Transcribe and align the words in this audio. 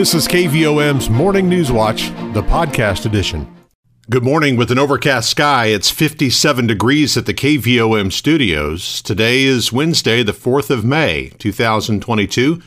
This 0.00 0.14
is 0.14 0.26
KVOM's 0.28 1.10
Morning 1.10 1.46
News 1.46 1.70
Watch, 1.70 2.08
the 2.32 2.42
podcast 2.42 3.04
edition. 3.04 3.46
Good 4.08 4.24
morning. 4.24 4.56
With 4.56 4.70
an 4.70 4.78
overcast 4.78 5.28
sky, 5.28 5.66
it's 5.66 5.90
57 5.90 6.66
degrees 6.66 7.18
at 7.18 7.26
the 7.26 7.34
KVOM 7.34 8.10
studios. 8.10 9.02
Today 9.02 9.42
is 9.42 9.74
Wednesday, 9.74 10.22
the 10.22 10.32
4th 10.32 10.70
of 10.70 10.86
May, 10.86 11.34
2022. 11.38 12.62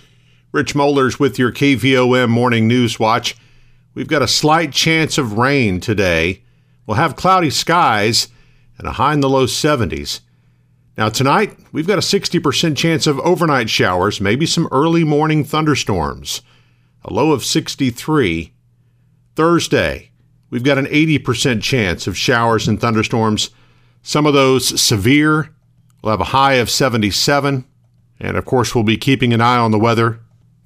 Rich 0.52 0.76
Mollers 0.76 1.20
with 1.20 1.40
your 1.40 1.52
KVOM 1.52 2.30
Morning 2.30 2.68
News 2.68 3.00
Watch. 3.00 3.36
We've 3.96 4.08
got 4.08 4.22
a 4.22 4.28
slight 4.28 4.72
chance 4.72 5.18
of 5.18 5.40
rain 5.40 5.80
today. 5.80 6.44
We'll 6.86 6.98
have 6.98 7.16
cloudy 7.16 7.50
skies 7.50 8.28
and 8.78 8.88
a 8.88 8.92
high 8.92 9.16
in 9.16 9.22
the 9.22 9.30
low 9.30 9.48
70s. 9.48 10.20
Now, 11.00 11.10
tonight, 11.10 11.58
we've 11.72 11.88
got 11.88 11.98
a 11.98 12.02
60% 12.02 12.78
chance 12.78 13.08
of 13.08 13.20
overnight 13.22 13.72
showers, 13.72 14.22
maybe 14.22 14.46
some 14.46 14.70
early 14.72 15.04
morning 15.04 15.44
thunderstorms 15.44 16.44
a 17.04 17.14
low 17.14 17.32
of 17.32 17.44
63. 17.44 18.54
Thursday, 19.36 20.12
we've 20.50 20.64
got 20.64 20.78
an 20.78 20.86
80% 20.86 21.62
chance 21.62 22.08
of 22.08 22.18
showers 22.18 22.68
and 22.68 22.80
thunderstorms, 22.80 23.50
some 24.02 24.26
of 24.26 24.34
those 24.34 24.80
severe. 24.82 25.50
We'll 26.02 26.12
have 26.12 26.22
a 26.22 26.26
high 26.26 26.56
of 26.56 26.70
77. 26.70 27.66
And 28.20 28.38
of 28.38 28.46
course, 28.46 28.74
we'll 28.74 28.84
be 28.84 28.98
keeping 28.98 29.34
an 29.34 29.42
eye 29.42 29.58
on 29.58 29.72
the 29.72 29.80
weather 29.80 30.20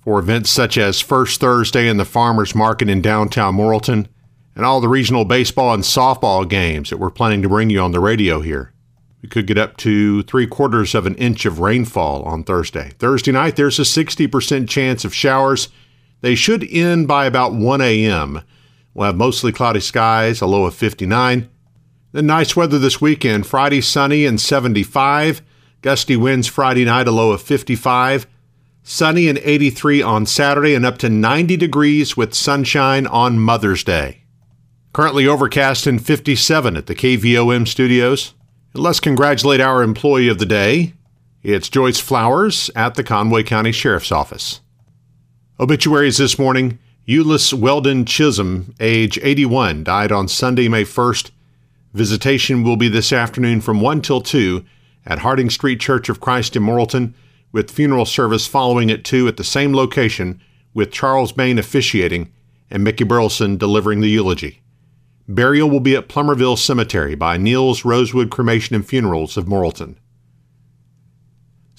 for 0.03 0.19
events 0.19 0.49
such 0.49 0.77
as 0.77 1.01
First 1.01 1.39
Thursday 1.39 1.87
in 1.87 1.97
the 1.97 2.05
Farmers 2.05 2.55
Market 2.55 2.89
in 2.89 3.01
downtown 3.01 3.55
Morrilton 3.55 4.07
and 4.55 4.65
all 4.65 4.81
the 4.81 4.87
regional 4.87 5.25
baseball 5.25 5.73
and 5.73 5.83
softball 5.83 6.47
games 6.47 6.89
that 6.89 6.97
we're 6.97 7.09
planning 7.09 7.41
to 7.41 7.49
bring 7.49 7.69
you 7.69 7.79
on 7.79 7.91
the 7.91 7.99
radio 7.99 8.41
here. 8.41 8.73
We 9.21 9.29
could 9.29 9.47
get 9.47 9.57
up 9.57 9.77
to 9.77 10.23
three 10.23 10.47
quarters 10.47 10.95
of 10.95 11.05
an 11.05 11.15
inch 11.15 11.45
of 11.45 11.59
rainfall 11.59 12.23
on 12.23 12.43
Thursday. 12.43 12.91
Thursday 12.99 13.31
night, 13.31 13.55
there's 13.55 13.79
a 13.79 13.83
60% 13.83 14.69
chance 14.69 15.05
of 15.05 15.13
showers 15.13 15.69
they 16.21 16.35
should 16.35 16.67
end 16.69 17.07
by 17.07 17.25
about 17.25 17.53
1 17.53 17.81
a.m. 17.81 18.41
We'll 18.93 19.07
have 19.07 19.15
mostly 19.15 19.51
cloudy 19.51 19.79
skies, 19.79 20.41
a 20.41 20.47
low 20.47 20.65
of 20.65 20.73
59. 20.73 21.49
Then 22.11 22.25
nice 22.25 22.55
weather 22.55 22.79
this 22.79 22.99
weekend. 22.99 23.45
Friday 23.45 23.81
sunny 23.81 24.25
and 24.25 24.41
75. 24.41 25.41
Gusty 25.81 26.17
winds 26.17 26.47
Friday 26.47 26.85
night, 26.85 27.07
a 27.07 27.11
low 27.11 27.31
of 27.31 27.41
55. 27.41 28.25
Sunny 28.81 29.27
and 29.27 29.37
83 29.39 30.01
on 30.01 30.25
Saturday 30.25 30.73
and 30.73 30.85
up 30.85 30.97
to 30.99 31.09
90 31.09 31.57
degrees 31.57 32.15
with 32.15 32.33
sunshine 32.33 33.05
on 33.05 33.37
Mother's 33.37 33.83
Day. 33.83 34.23
Currently 34.93 35.27
overcast 35.27 35.85
and 35.85 36.03
57 36.03 36.75
at 36.75 36.87
the 36.87 36.95
KVOM 36.95 37.67
studios. 37.67 38.33
And 38.73 38.81
let's 38.81 38.99
congratulate 38.99 39.61
our 39.61 39.83
employee 39.83 40.29
of 40.29 40.39
the 40.39 40.45
day. 40.45 40.93
It's 41.43 41.69
Joyce 41.69 41.99
Flowers 41.99 42.71
at 42.75 42.95
the 42.95 43.03
Conway 43.03 43.43
County 43.43 43.71
Sheriff's 43.71 44.11
Office. 44.11 44.61
Obituaries 45.59 46.17
this 46.17 46.37
morning 46.37 46.77
Euless 47.07 47.51
Weldon 47.51 48.05
Chisholm, 48.05 48.75
age 48.79 49.17
81, 49.23 49.85
died 49.85 50.11
on 50.11 50.27
Sunday, 50.27 50.67
May 50.67 50.83
1st. 50.83 51.31
Visitation 51.95 52.61
will 52.61 52.77
be 52.77 52.89
this 52.89 53.11
afternoon 53.11 53.61
from 53.61 53.81
1 53.81 54.03
till 54.03 54.21
2 54.21 54.63
at 55.07 55.19
Harding 55.19 55.49
Street 55.49 55.79
Church 55.79 56.09
of 56.09 56.19
Christ 56.19 56.55
in 56.55 56.61
Morrilton, 56.61 57.15
with 57.51 57.71
funeral 57.71 58.05
service 58.05 58.45
following 58.45 58.91
at 58.91 59.03
2 59.03 59.27
at 59.27 59.37
the 59.37 59.43
same 59.43 59.73
location, 59.73 60.39
with 60.75 60.91
Charles 60.91 61.31
Bain 61.31 61.57
officiating 61.57 62.31
and 62.69 62.83
Mickey 62.83 63.03
Burleson 63.03 63.57
delivering 63.57 64.01
the 64.01 64.09
eulogy. 64.09 64.61
Burial 65.27 65.71
will 65.71 65.79
be 65.79 65.95
at 65.95 66.07
Plumerville 66.07 66.59
Cemetery 66.59 67.15
by 67.15 67.35
Neil's 67.35 67.83
Rosewood 67.83 68.29
Cremation 68.29 68.75
and 68.75 68.87
Funerals 68.87 69.37
of 69.37 69.45
Morrilton. 69.45 69.95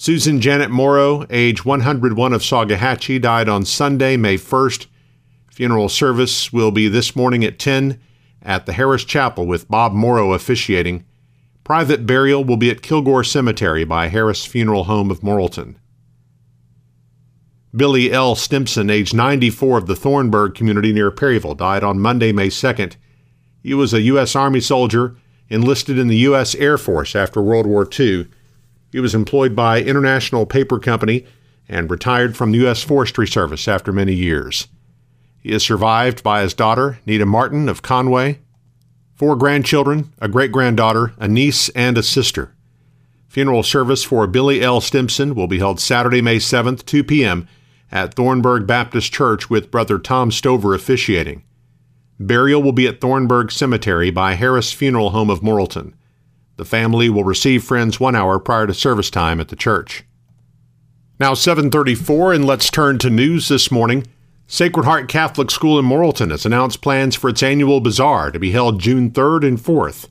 Susan 0.01 0.41
Janet 0.41 0.71
Morrow, 0.71 1.27
age 1.29 1.65
101 1.65 2.33
of 2.33 2.41
Solgohachia, 2.41 3.21
died 3.21 3.49
on 3.49 3.65
Sunday, 3.65 4.17
May 4.17 4.37
1st. 4.37 4.87
Funeral 5.51 5.89
service 5.89 6.53
will 6.53 6.71
be 6.71 6.87
this 6.87 7.17
morning 7.17 7.43
at 7.43 7.59
10 7.59 8.01
at 8.41 8.65
the 8.65 8.75
Harris 8.75 9.05
Chapel 9.05 9.45
with 9.45 9.69
Bob 9.69 9.93
Morrow 9.93 10.35
officiating. 10.35 11.05
Private 11.65 12.07
burial 12.07 12.45
will 12.45 12.57
be 12.57 12.71
at 12.71 12.81
Kilgore 12.81 13.25
Cemetery 13.25 13.83
by 13.83 14.07
Harris 14.07 14.45
Funeral 14.45 14.85
Home 14.85 15.11
of 15.11 15.19
Morrilton. 15.19 15.75
Billy 17.75 18.13
L. 18.13 18.37
Stimson, 18.37 18.91
age 18.91 19.13
94 19.13 19.79
of 19.79 19.87
the 19.89 19.97
Thornburg 19.97 20.55
community 20.55 20.93
near 20.93 21.11
Perryville, 21.11 21.57
died 21.57 21.83
on 21.83 21.99
Monday, 21.99 22.31
May 22.31 22.51
2nd. 22.51 22.95
He 23.65 23.75
was 23.75 23.93
a 23.93 24.03
U.S. 24.03 24.37
Army 24.37 24.61
soldier, 24.61 25.17
enlisted 25.49 25.99
in 25.99 26.07
the 26.07 26.19
U.S. 26.19 26.55
Air 26.55 26.79
Force 26.79 27.17
after 27.17 27.43
World 27.43 27.67
War 27.67 27.85
II 27.99 28.29
he 28.91 29.01
was 29.01 29.15
employed 29.15 29.55
by 29.55 29.83
International 29.83 30.47
Paper 30.47 30.79
Company 30.79 31.27
and 31.69 31.91
retired 31.91 32.37
from 32.37 32.53
the 32.53 32.59
U.S. 32.59 32.83
Forestry 32.83 33.27
Service 33.27 33.69
after 33.69 33.93
many 33.93 34.15
years. 34.15 34.69
He 35.41 35.53
is 35.53 35.63
survived 35.63 36.23
by 36.23 36.43
his 36.43 36.55
daughter, 36.55 36.99
Nita 37.07 37.27
Martin 37.27 37.69
of 37.69 37.83
Conway, 37.83 38.41
four 39.15 39.37
grandchildren, 39.37 40.13
a 40.21 40.29
great 40.29 40.53
granddaughter, 40.53 41.13
a 41.19 41.29
niece, 41.29 41.69
and 41.71 41.99
a 41.99 42.03
sister. 42.03 42.55
Funeral 43.29 43.63
service 43.63 44.05
for 44.05 44.27
Billy 44.27 44.63
L. 44.63 44.81
Stimson 44.81 45.35
will 45.35 45.47
be 45.47 45.59
held 45.59 45.81
Saturday, 45.81 46.23
May 46.23 46.37
7th, 46.37 46.85
2 46.87 47.05
p.m. 47.05 47.47
at 47.93 48.15
Thornburg 48.15 48.67
Baptist 48.67 49.13
Church 49.13 49.51
with 49.51 49.71
Brother 49.71 49.99
Tom 49.99 50.31
Stover 50.31 50.75
officiating. 50.75 51.45
Burial 52.19 52.63
will 52.63 52.73
be 52.73 52.89
at 52.89 53.01
Thornburg 53.01 53.53
Cemetery 53.53 54.11
by 54.11 54.35
Harris 54.35 54.73
Funeral 54.73 55.11
Home 55.11 55.31
of 55.31 55.41
Morrilton. 55.41 55.93
The 56.59 56.65
family 56.65 57.09
will 57.09 57.23
receive 57.23 57.63
friends 57.63 58.01
one 58.01 58.17
hour 58.17 58.41
prior 58.41 58.67
to 58.67 58.75
service 58.75 59.11
time 59.11 59.39
at 59.39 59.47
the 59.47 59.55
church. 59.55 60.05
Now 61.21 61.33
734 61.35 62.33
and 62.33 62.45
let's 62.45 62.69
turn 62.69 62.99
to 62.99 63.11
news 63.11 63.47
this 63.47 63.71
morning. 63.71 64.09
Sacred 64.49 64.85
Heart 64.85 65.09
Catholic 65.09 65.53
School 65.53 65.79
in 65.79 65.85
Morrilton 65.85 66.33
has 66.33 66.45
announced 66.45 66.83
plans 66.83 67.15
for 67.15 67.31
its 67.31 67.45
annual 67.45 67.81
bazaar 67.81 68.33
to 68.33 68.41
be 68.41 68.51
held 68.51 68.81
June 68.81 69.13
3rd 69.13 69.47
and 69.47 69.59
4th. 69.59 70.09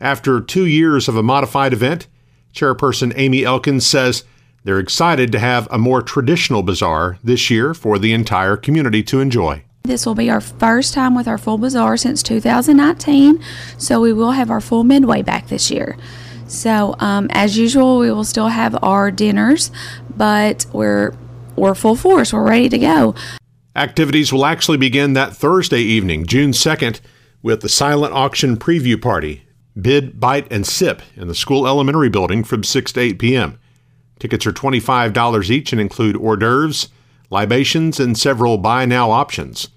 After 0.00 0.40
two 0.40 0.66
years 0.66 1.06
of 1.06 1.16
a 1.16 1.22
modified 1.22 1.72
event, 1.72 2.08
Chairperson 2.52 3.12
Amy 3.14 3.44
Elkins 3.44 3.86
says 3.86 4.24
they're 4.64 4.80
excited 4.80 5.30
to 5.30 5.38
have 5.38 5.68
a 5.70 5.78
more 5.78 6.02
traditional 6.02 6.64
bazaar 6.64 7.18
this 7.22 7.48
year 7.48 7.74
for 7.74 7.96
the 8.00 8.12
entire 8.12 8.56
community 8.56 9.04
to 9.04 9.20
enjoy. 9.20 9.62
This 9.86 10.04
will 10.04 10.14
be 10.14 10.30
our 10.30 10.40
first 10.40 10.94
time 10.94 11.14
with 11.14 11.28
our 11.28 11.38
full 11.38 11.58
bazaar 11.58 11.96
since 11.96 12.22
2019, 12.22 13.42
so 13.78 14.00
we 14.00 14.12
will 14.12 14.32
have 14.32 14.50
our 14.50 14.60
full 14.60 14.84
midway 14.84 15.22
back 15.22 15.48
this 15.48 15.70
year. 15.70 15.96
So, 16.48 16.94
um, 16.98 17.28
as 17.30 17.56
usual, 17.56 17.98
we 17.98 18.10
will 18.10 18.24
still 18.24 18.48
have 18.48 18.76
our 18.82 19.10
dinners, 19.10 19.70
but 20.16 20.66
we're 20.72 21.14
we're 21.56 21.74
full 21.74 21.96
force. 21.96 22.32
We're 22.32 22.48
ready 22.48 22.68
to 22.68 22.78
go. 22.78 23.14
Activities 23.74 24.32
will 24.32 24.46
actually 24.46 24.78
begin 24.78 25.14
that 25.14 25.36
Thursday 25.36 25.80
evening, 25.80 26.26
June 26.26 26.52
2nd, 26.52 27.00
with 27.42 27.60
the 27.60 27.68
silent 27.68 28.14
auction 28.14 28.56
preview 28.56 29.00
party, 29.00 29.46
Bid, 29.80 30.18
Bite, 30.18 30.50
and 30.50 30.66
Sip 30.66 31.02
in 31.14 31.28
the 31.28 31.34
school 31.34 31.66
elementary 31.66 32.08
building 32.08 32.42
from 32.44 32.64
6 32.64 32.92
to 32.92 33.00
8 33.00 33.18
p.m. 33.18 33.58
Tickets 34.18 34.46
are 34.46 34.52
$25 34.52 35.50
each 35.50 35.72
and 35.72 35.80
include 35.80 36.16
hors 36.16 36.36
d'oeuvres, 36.36 36.88
libations, 37.28 38.00
and 38.00 38.18
several 38.18 38.56
buy 38.56 38.86
now 38.86 39.10
options. 39.10 39.68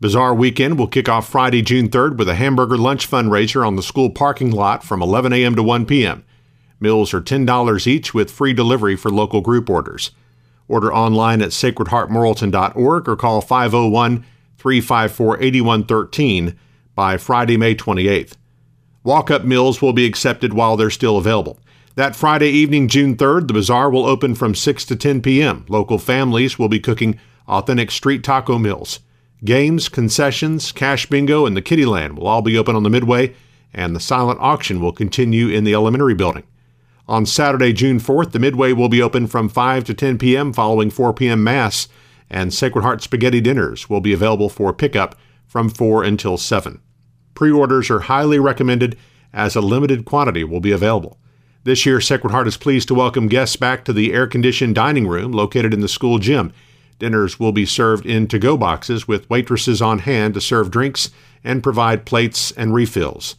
Bazaar 0.00 0.32
Weekend 0.32 0.78
will 0.78 0.86
kick 0.86 1.08
off 1.08 1.28
Friday, 1.28 1.60
June 1.60 1.88
3rd 1.88 2.18
with 2.18 2.28
a 2.28 2.36
hamburger 2.36 2.78
lunch 2.78 3.10
fundraiser 3.10 3.66
on 3.66 3.74
the 3.74 3.82
school 3.82 4.10
parking 4.10 4.52
lot 4.52 4.84
from 4.84 5.02
11 5.02 5.32
a.m. 5.32 5.56
to 5.56 5.62
1 5.62 5.86
p.m. 5.86 6.24
Meals 6.78 7.12
are 7.12 7.20
$10 7.20 7.86
each 7.88 8.14
with 8.14 8.30
free 8.30 8.52
delivery 8.52 8.94
for 8.94 9.10
local 9.10 9.40
group 9.40 9.68
orders. 9.68 10.12
Order 10.68 10.94
online 10.94 11.42
at 11.42 11.48
sacredheartmorrilton.org 11.48 13.08
or 13.08 13.16
call 13.16 13.40
501 13.40 14.24
354 14.56 15.42
8113 15.42 16.56
by 16.94 17.16
Friday, 17.16 17.56
May 17.56 17.74
28th. 17.74 18.34
Walk 19.02 19.32
up 19.32 19.44
meals 19.44 19.82
will 19.82 19.92
be 19.92 20.06
accepted 20.06 20.52
while 20.52 20.76
they're 20.76 20.90
still 20.90 21.16
available. 21.16 21.58
That 21.96 22.14
Friday 22.14 22.50
evening, 22.50 22.86
June 22.86 23.16
3rd, 23.16 23.48
the 23.48 23.54
bazaar 23.54 23.90
will 23.90 24.06
open 24.06 24.36
from 24.36 24.54
6 24.54 24.84
to 24.84 24.94
10 24.94 25.22
p.m. 25.22 25.66
Local 25.68 25.98
families 25.98 26.56
will 26.56 26.68
be 26.68 26.78
cooking 26.78 27.18
authentic 27.48 27.90
street 27.90 28.22
taco 28.22 28.58
meals. 28.58 29.00
Games, 29.44 29.88
concessions, 29.88 30.72
cash 30.72 31.06
bingo, 31.06 31.46
and 31.46 31.56
the 31.56 31.62
Kittyland 31.62 32.16
will 32.16 32.26
all 32.26 32.42
be 32.42 32.58
open 32.58 32.74
on 32.74 32.82
the 32.82 32.90
Midway, 32.90 33.34
and 33.72 33.94
the 33.94 34.00
silent 34.00 34.40
auction 34.40 34.80
will 34.80 34.92
continue 34.92 35.48
in 35.48 35.62
the 35.62 35.74
elementary 35.74 36.14
building. 36.14 36.42
On 37.06 37.24
Saturday, 37.24 37.72
June 37.72 38.00
4th, 38.00 38.32
the 38.32 38.40
Midway 38.40 38.72
will 38.72 38.88
be 38.88 39.00
open 39.00 39.28
from 39.28 39.48
5 39.48 39.84
to 39.84 39.94
10 39.94 40.18
p.m. 40.18 40.52
following 40.52 40.90
4 40.90 41.14
p.m. 41.14 41.44
Mass, 41.44 41.86
and 42.28 42.52
Sacred 42.52 42.82
Heart 42.82 43.02
Spaghetti 43.02 43.40
dinners 43.40 43.88
will 43.88 44.00
be 44.00 44.12
available 44.12 44.48
for 44.48 44.72
pickup 44.72 45.14
from 45.46 45.68
4 45.68 46.02
until 46.02 46.36
7. 46.36 46.80
Pre 47.34 47.52
orders 47.52 47.90
are 47.90 48.00
highly 48.00 48.40
recommended 48.40 48.98
as 49.32 49.54
a 49.54 49.60
limited 49.60 50.04
quantity 50.04 50.42
will 50.42 50.60
be 50.60 50.72
available. 50.72 51.16
This 51.62 51.86
year, 51.86 52.00
Sacred 52.00 52.32
Heart 52.32 52.48
is 52.48 52.56
pleased 52.56 52.88
to 52.88 52.94
welcome 52.94 53.28
guests 53.28 53.56
back 53.56 53.84
to 53.84 53.92
the 53.92 54.12
air 54.12 54.26
conditioned 54.26 54.74
dining 54.74 55.06
room 55.06 55.30
located 55.30 55.72
in 55.72 55.80
the 55.80 55.88
school 55.88 56.18
gym 56.18 56.52
Dinners 56.98 57.38
will 57.38 57.52
be 57.52 57.66
served 57.66 58.06
in 58.06 58.26
to 58.28 58.38
go 58.38 58.56
boxes 58.56 59.06
with 59.06 59.28
waitresses 59.30 59.80
on 59.80 60.00
hand 60.00 60.34
to 60.34 60.40
serve 60.40 60.70
drinks 60.70 61.10
and 61.44 61.62
provide 61.62 62.04
plates 62.04 62.50
and 62.52 62.74
refills. 62.74 63.36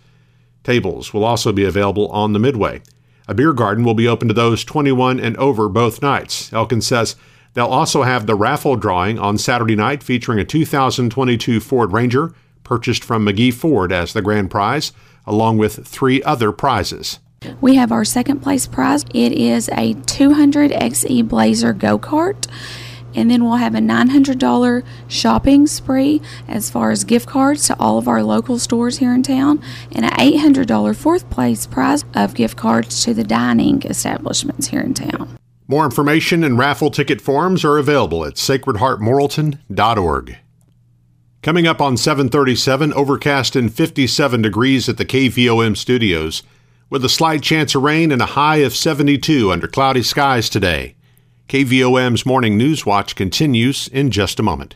Tables 0.64 1.14
will 1.14 1.24
also 1.24 1.52
be 1.52 1.66
available 1.66 2.08
on 2.10 2.34
the 2.34 2.40
midway. 2.40 2.82
A 3.28 3.34
beer 3.34 3.54
garden 3.54 3.84
will 3.84 3.94
be 3.94 4.08
open 4.08 4.28
to 4.28 4.34
those 4.34 4.64
21 4.64 5.20
and 5.20 5.38
over 5.38 5.70
both 5.70 6.02
nights. 6.02 6.52
Elkins 6.54 6.88
says 6.88 7.16
They'll 7.54 7.68
also 7.68 8.04
have 8.04 8.26
the 8.26 8.36
raffle 8.36 8.76
drawing 8.76 9.20
on 9.20 9.38
Saturday 9.38 9.76
night 9.76 10.04
featuring 10.04 10.40
a 10.40 10.46
2022 10.46 11.60
Ford 11.60 11.92
Ranger 11.92 12.34
purchased 12.64 13.04
from 13.04 13.26
McGee 13.26 13.54
Ford 13.54 13.92
as 13.92 14.14
the 14.14 14.22
grand 14.22 14.52
prize, 14.52 14.94
along 15.26 15.58
with 15.58 15.86
three 15.88 16.22
other 16.24 16.52
prizes. 16.52 17.20
We 17.62 17.76
have 17.76 17.92
our 17.92 18.06
second 18.06 18.42
place 18.42 18.68
prize. 18.68 19.06
It 19.14 19.32
is 19.32 19.70
a 19.70 19.94
200 20.06 20.72
XE 20.72 21.28
Blazer 21.28 21.74
go 21.74 21.98
kart. 21.98 22.48
And 23.20 23.30
then 23.30 23.44
we'll 23.44 23.56
have 23.56 23.76
a 23.76 23.80
$900 23.80 24.86
shopping 25.10 25.68
spree 25.68 26.22
as 26.48 26.70
far 26.70 26.90
as 26.90 27.04
gift 27.04 27.28
cards 27.28 27.68
to 27.68 27.78
all 27.78 27.98
of 27.98 28.08
our 28.08 28.24
local 28.24 28.58
stores 28.58 29.00
here 29.00 29.14
in 29.14 29.24
town, 29.24 29.62
and 29.92 30.06
an 30.06 30.12
$800 30.12 30.96
fourth 30.96 31.30
place 31.30 31.68
prize 31.68 32.06
of 32.14 32.34
gift 32.34 32.56
cards 32.56 33.04
to 33.04 33.14
the 33.14 33.26
dining 33.26 33.82
establishments 33.82 34.68
here 34.68 34.80
in 34.80 34.94
town. 34.94 35.38
More 35.68 35.84
information 35.84 36.46
and 36.46 36.58
raffle 36.58 36.92
ticket 36.92 37.20
forms 37.20 37.66
are 37.66 37.78
available 37.78 38.24
at 38.24 38.36
sacredheartmorrilton.org. 38.36 40.38
Coming 41.42 41.68
up 41.68 41.82
on 41.82 41.98
737, 41.98 42.94
overcast 42.94 43.58
and 43.58 43.74
57 43.74 44.42
degrees 44.42 44.88
at 44.88 44.96
the 44.96 45.06
KVOM 45.06 45.76
studios, 45.76 46.44
with 46.90 47.04
a 47.04 47.10
slight 47.10 47.44
chance 47.44 47.76
of 47.76 47.84
rain 47.84 48.14
and 48.14 48.22
a 48.22 48.28
high 48.28 48.58
of 48.58 48.74
72 48.74 49.52
under 49.52 49.68
cloudy 49.68 50.04
skies 50.04 50.50
today. 50.50 50.96
KVOM's 51.50 52.28
Morning 52.28 52.60
News 52.60 52.86
Watch 52.86 53.16
continues 53.16 53.88
in 53.88 54.12
just 54.12 54.40
a 54.40 54.44
moment. 54.44 54.76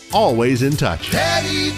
always 0.13 0.61
in 0.61 0.73
touch. 0.73 1.11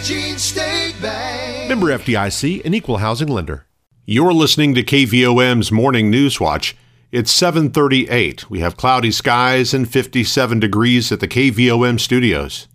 Jean 0.03 0.38
State 0.38 0.95
Bank. 1.01 1.69
Member 1.69 1.88
FDIC, 1.88 2.65
an 2.65 2.74
equal 2.74 2.97
housing 2.97 3.27
lender. 3.27 3.65
You're 4.06 4.33
listening 4.33 4.75
to 4.75 4.83
KVOM's 4.83 5.71
Morning 5.71 6.09
News 6.12 6.39
Watch. 6.39 6.75
It's 7.12 7.31
7:38. 7.31 8.50
We 8.50 8.59
have 8.59 8.75
cloudy 8.75 9.12
skies 9.12 9.74
and 9.74 9.89
57 9.89 10.59
degrees 10.59 11.12
at 11.12 11.19
the 11.19 11.27
KVOM 11.27 12.00
studios. 12.00 12.68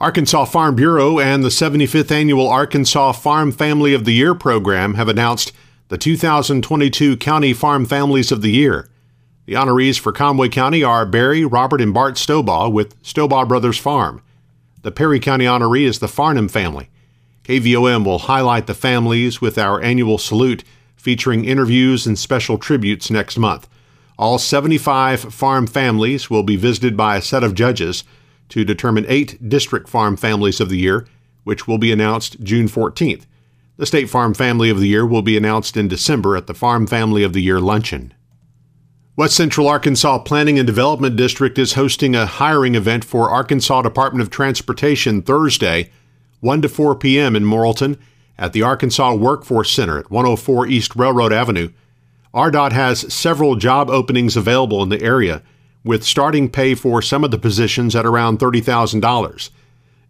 Arkansas 0.00 0.46
Farm 0.46 0.74
Bureau 0.74 1.20
and 1.20 1.44
the 1.44 1.50
75th 1.50 2.10
annual 2.10 2.48
Arkansas 2.48 3.12
Farm 3.12 3.52
Family 3.52 3.92
of 3.92 4.06
the 4.06 4.14
Year 4.14 4.34
program 4.34 4.94
have 4.94 5.08
announced 5.08 5.52
the 5.88 5.98
2022 5.98 7.18
County 7.18 7.52
Farm 7.52 7.84
Families 7.84 8.32
of 8.32 8.40
the 8.40 8.50
Year. 8.50 8.88
The 9.44 9.54
honorees 9.54 9.98
for 9.98 10.12
Conway 10.12 10.48
County 10.48 10.82
are 10.82 11.04
Barry, 11.04 11.44
Robert, 11.44 11.80
and 11.80 11.92
Bart 11.92 12.14
Stobaugh 12.14 12.72
with 12.72 13.00
Stobaugh 13.02 13.46
Brothers 13.46 13.76
Farm. 13.78 14.22
The 14.82 14.90
Perry 14.90 15.20
County 15.20 15.44
honoree 15.44 15.84
is 15.84 15.98
the 15.98 16.08
Farnham 16.08 16.48
family. 16.48 16.88
KVOM 17.44 18.02
will 18.04 18.20
highlight 18.20 18.66
the 18.66 18.74
families 18.74 19.38
with 19.38 19.58
our 19.58 19.78
annual 19.82 20.16
salute 20.16 20.64
featuring 20.96 21.44
interviews 21.44 22.06
and 22.06 22.18
special 22.18 22.56
tributes 22.56 23.10
next 23.10 23.36
month. 23.36 23.68
All 24.18 24.38
75 24.38 25.34
farm 25.34 25.66
families 25.66 26.30
will 26.30 26.42
be 26.42 26.56
visited 26.56 26.96
by 26.96 27.16
a 27.16 27.22
set 27.22 27.44
of 27.44 27.54
judges 27.54 28.04
to 28.48 28.64
determine 28.64 29.04
eight 29.06 29.48
district 29.48 29.88
farm 29.88 30.16
families 30.16 30.60
of 30.60 30.70
the 30.70 30.78
year, 30.78 31.06
which 31.44 31.68
will 31.68 31.78
be 31.78 31.92
announced 31.92 32.40
June 32.42 32.66
14th. 32.66 33.26
The 33.76 33.86
State 33.86 34.10
Farm 34.10 34.34
Family 34.34 34.68
of 34.68 34.78
the 34.78 34.88
Year 34.88 35.06
will 35.06 35.22
be 35.22 35.36
announced 35.36 35.76
in 35.76 35.88
December 35.88 36.36
at 36.36 36.46
the 36.46 36.54
Farm 36.54 36.86
Family 36.86 37.22
of 37.22 37.32
the 37.32 37.42
Year 37.42 37.60
luncheon. 37.60 38.12
West 39.16 39.34
Central 39.34 39.66
Arkansas 39.66 40.18
Planning 40.20 40.56
and 40.56 40.66
Development 40.66 41.16
District 41.16 41.58
is 41.58 41.72
hosting 41.72 42.14
a 42.14 42.26
hiring 42.26 42.76
event 42.76 43.04
for 43.04 43.28
Arkansas 43.28 43.82
Department 43.82 44.22
of 44.22 44.30
Transportation 44.30 45.20
Thursday 45.20 45.90
1 46.38 46.62
to 46.62 46.68
4 46.68 46.94
p.m. 46.94 47.34
in 47.34 47.42
Morrilton 47.42 47.98
at 48.38 48.52
the 48.52 48.62
Arkansas 48.62 49.14
Workforce 49.14 49.72
Center 49.72 49.98
at 49.98 50.10
104 50.12 50.68
East 50.68 50.94
Railroad 50.94 51.32
Avenue. 51.32 51.70
ARDOT 52.32 52.70
has 52.70 53.12
several 53.12 53.56
job 53.56 53.90
openings 53.90 54.36
available 54.36 54.80
in 54.80 54.90
the 54.90 55.02
area, 55.02 55.42
with 55.84 56.04
starting 56.04 56.48
pay 56.48 56.76
for 56.76 57.02
some 57.02 57.24
of 57.24 57.32
the 57.32 57.38
positions 57.38 57.96
at 57.96 58.06
around 58.06 58.38
$30,000. 58.38 59.50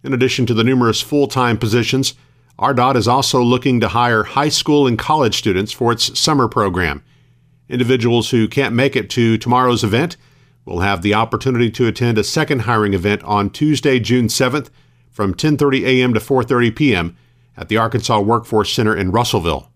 In 0.04 0.12
addition 0.12 0.44
to 0.44 0.54
the 0.54 0.62
numerous 0.62 1.00
full 1.00 1.26
time 1.26 1.56
positions, 1.56 2.14
ARDOT 2.58 2.96
is 2.96 3.08
also 3.08 3.42
looking 3.42 3.80
to 3.80 3.88
hire 3.88 4.24
high 4.24 4.50
school 4.50 4.86
and 4.86 4.98
college 4.98 5.38
students 5.38 5.72
for 5.72 5.90
its 5.90 6.16
summer 6.20 6.46
program. 6.48 7.02
Individuals 7.70 8.30
who 8.30 8.48
can't 8.48 8.74
make 8.74 8.96
it 8.96 9.08
to 9.10 9.38
tomorrow's 9.38 9.84
event 9.84 10.16
will 10.64 10.80
have 10.80 11.02
the 11.02 11.14
opportunity 11.14 11.70
to 11.70 11.86
attend 11.86 12.18
a 12.18 12.24
second 12.24 12.62
hiring 12.62 12.94
event 12.94 13.22
on 13.22 13.48
Tuesday, 13.48 14.00
June 14.00 14.26
7th 14.26 14.70
from 15.08 15.34
10:30 15.34 15.84
a.m. 15.84 16.12
to 16.12 16.20
4:30 16.20 16.74
p.m. 16.74 17.16
at 17.56 17.68
the 17.68 17.76
Arkansas 17.76 18.20
Workforce 18.20 18.72
Center 18.72 18.96
in 18.96 19.12
Russellville. 19.12 19.70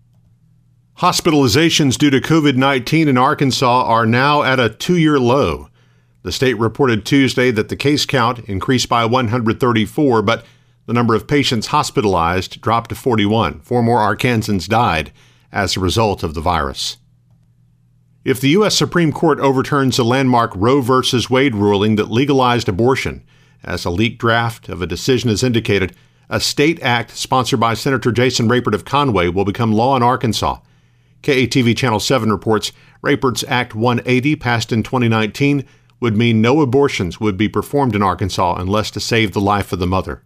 Hospitalizations 0.99 1.97
due 1.97 2.09
to 2.09 2.19
COVID-19 2.19 3.07
in 3.07 3.17
Arkansas 3.17 3.83
are 3.83 4.05
now 4.05 4.43
at 4.43 4.59
a 4.59 4.69
2-year 4.69 5.17
low. 5.17 5.69
The 6.23 6.31
state 6.33 6.57
reported 6.57 7.05
Tuesday 7.05 7.49
that 7.51 7.69
the 7.69 7.75
case 7.77 8.05
count 8.05 8.39
increased 8.49 8.89
by 8.89 9.05
134, 9.05 10.21
but 10.21 10.45
the 10.85 10.93
number 10.93 11.15
of 11.15 11.27
patients 11.27 11.67
hospitalized 11.67 12.59
dropped 12.59 12.89
to 12.89 12.95
41. 12.95 13.61
Four 13.61 13.83
more 13.83 13.99
Arkansans 13.99 14.67
died 14.67 15.13
as 15.51 15.77
a 15.77 15.81
result 15.81 16.23
of 16.23 16.33
the 16.33 16.41
virus. 16.41 16.97
If 18.25 18.41
the 18.41 18.49
U.S. 18.49 18.75
Supreme 18.75 19.11
Court 19.11 19.39
overturns 19.39 19.97
the 19.97 20.03
landmark 20.03 20.51
Roe 20.55 20.81
v. 20.81 21.03
Wade 21.29 21.53
ruling 21.53 21.95
that 21.95 22.09
legalized 22.09 22.67
abortion, 22.67 23.23
as 23.63 23.85
a 23.85 23.91
leaked 23.91 24.17
draft 24.17 24.67
of 24.67 24.81
a 24.81 24.87
decision 24.87 25.29
has 25.29 25.43
indicated, 25.43 25.95
a 26.27 26.39
state 26.39 26.81
act 26.81 27.11
sponsored 27.11 27.59
by 27.59 27.75
Senator 27.75 28.11
Jason 28.11 28.47
Rapert 28.47 28.73
of 28.73 28.83
Conway 28.83 29.27
will 29.27 29.45
become 29.45 29.71
law 29.71 29.95
in 29.95 30.01
Arkansas. 30.01 30.57
KATV 31.21 31.77
Channel 31.77 31.99
7 31.99 32.31
reports 32.31 32.71
Rapert's 33.03 33.43
Act 33.47 33.75
180, 33.75 34.35
passed 34.37 34.71
in 34.71 34.81
2019, 34.81 35.63
would 35.99 36.17
mean 36.17 36.41
no 36.41 36.61
abortions 36.61 37.19
would 37.19 37.37
be 37.37 37.47
performed 37.47 37.95
in 37.95 38.01
Arkansas 38.01 38.55
unless 38.57 38.89
to 38.89 38.99
save 38.99 39.33
the 39.33 39.39
life 39.39 39.71
of 39.71 39.77
the 39.77 39.85
mother. 39.85 40.23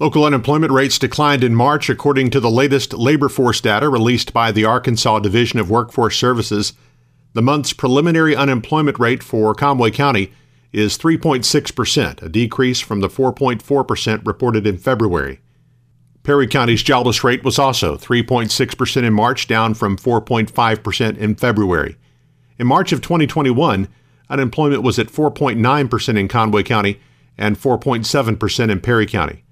Local 0.00 0.24
unemployment 0.24 0.70
rates 0.70 0.96
declined 0.96 1.42
in 1.42 1.56
March 1.56 1.90
according 1.90 2.30
to 2.30 2.38
the 2.38 2.50
latest 2.50 2.94
labor 2.94 3.28
force 3.28 3.60
data 3.60 3.88
released 3.88 4.32
by 4.32 4.52
the 4.52 4.64
Arkansas 4.64 5.18
Division 5.18 5.58
of 5.58 5.70
Workforce 5.70 6.16
Services. 6.16 6.72
The 7.32 7.42
month's 7.42 7.72
preliminary 7.72 8.36
unemployment 8.36 9.00
rate 9.00 9.24
for 9.24 9.54
Conway 9.54 9.90
County 9.90 10.32
is 10.72 10.96
3.6%, 10.96 12.22
a 12.22 12.28
decrease 12.28 12.78
from 12.78 13.00
the 13.00 13.08
4.4% 13.08 14.24
reported 14.24 14.68
in 14.68 14.78
February. 14.78 15.40
Perry 16.22 16.46
County's 16.46 16.84
jobless 16.84 17.24
rate 17.24 17.42
was 17.42 17.58
also 17.58 17.96
3.6% 17.96 19.02
in 19.02 19.12
March, 19.12 19.48
down 19.48 19.74
from 19.74 19.96
4.5% 19.96 21.16
in 21.16 21.34
February. 21.34 21.96
In 22.56 22.68
March 22.68 22.92
of 22.92 23.00
2021, 23.00 23.88
unemployment 24.30 24.82
was 24.84 25.00
at 25.00 25.08
4.9% 25.08 26.18
in 26.18 26.28
Conway 26.28 26.62
County 26.62 27.00
and 27.36 27.58
4.7% 27.58 28.70
in 28.70 28.80
Perry 28.80 29.06
County. 29.06 29.42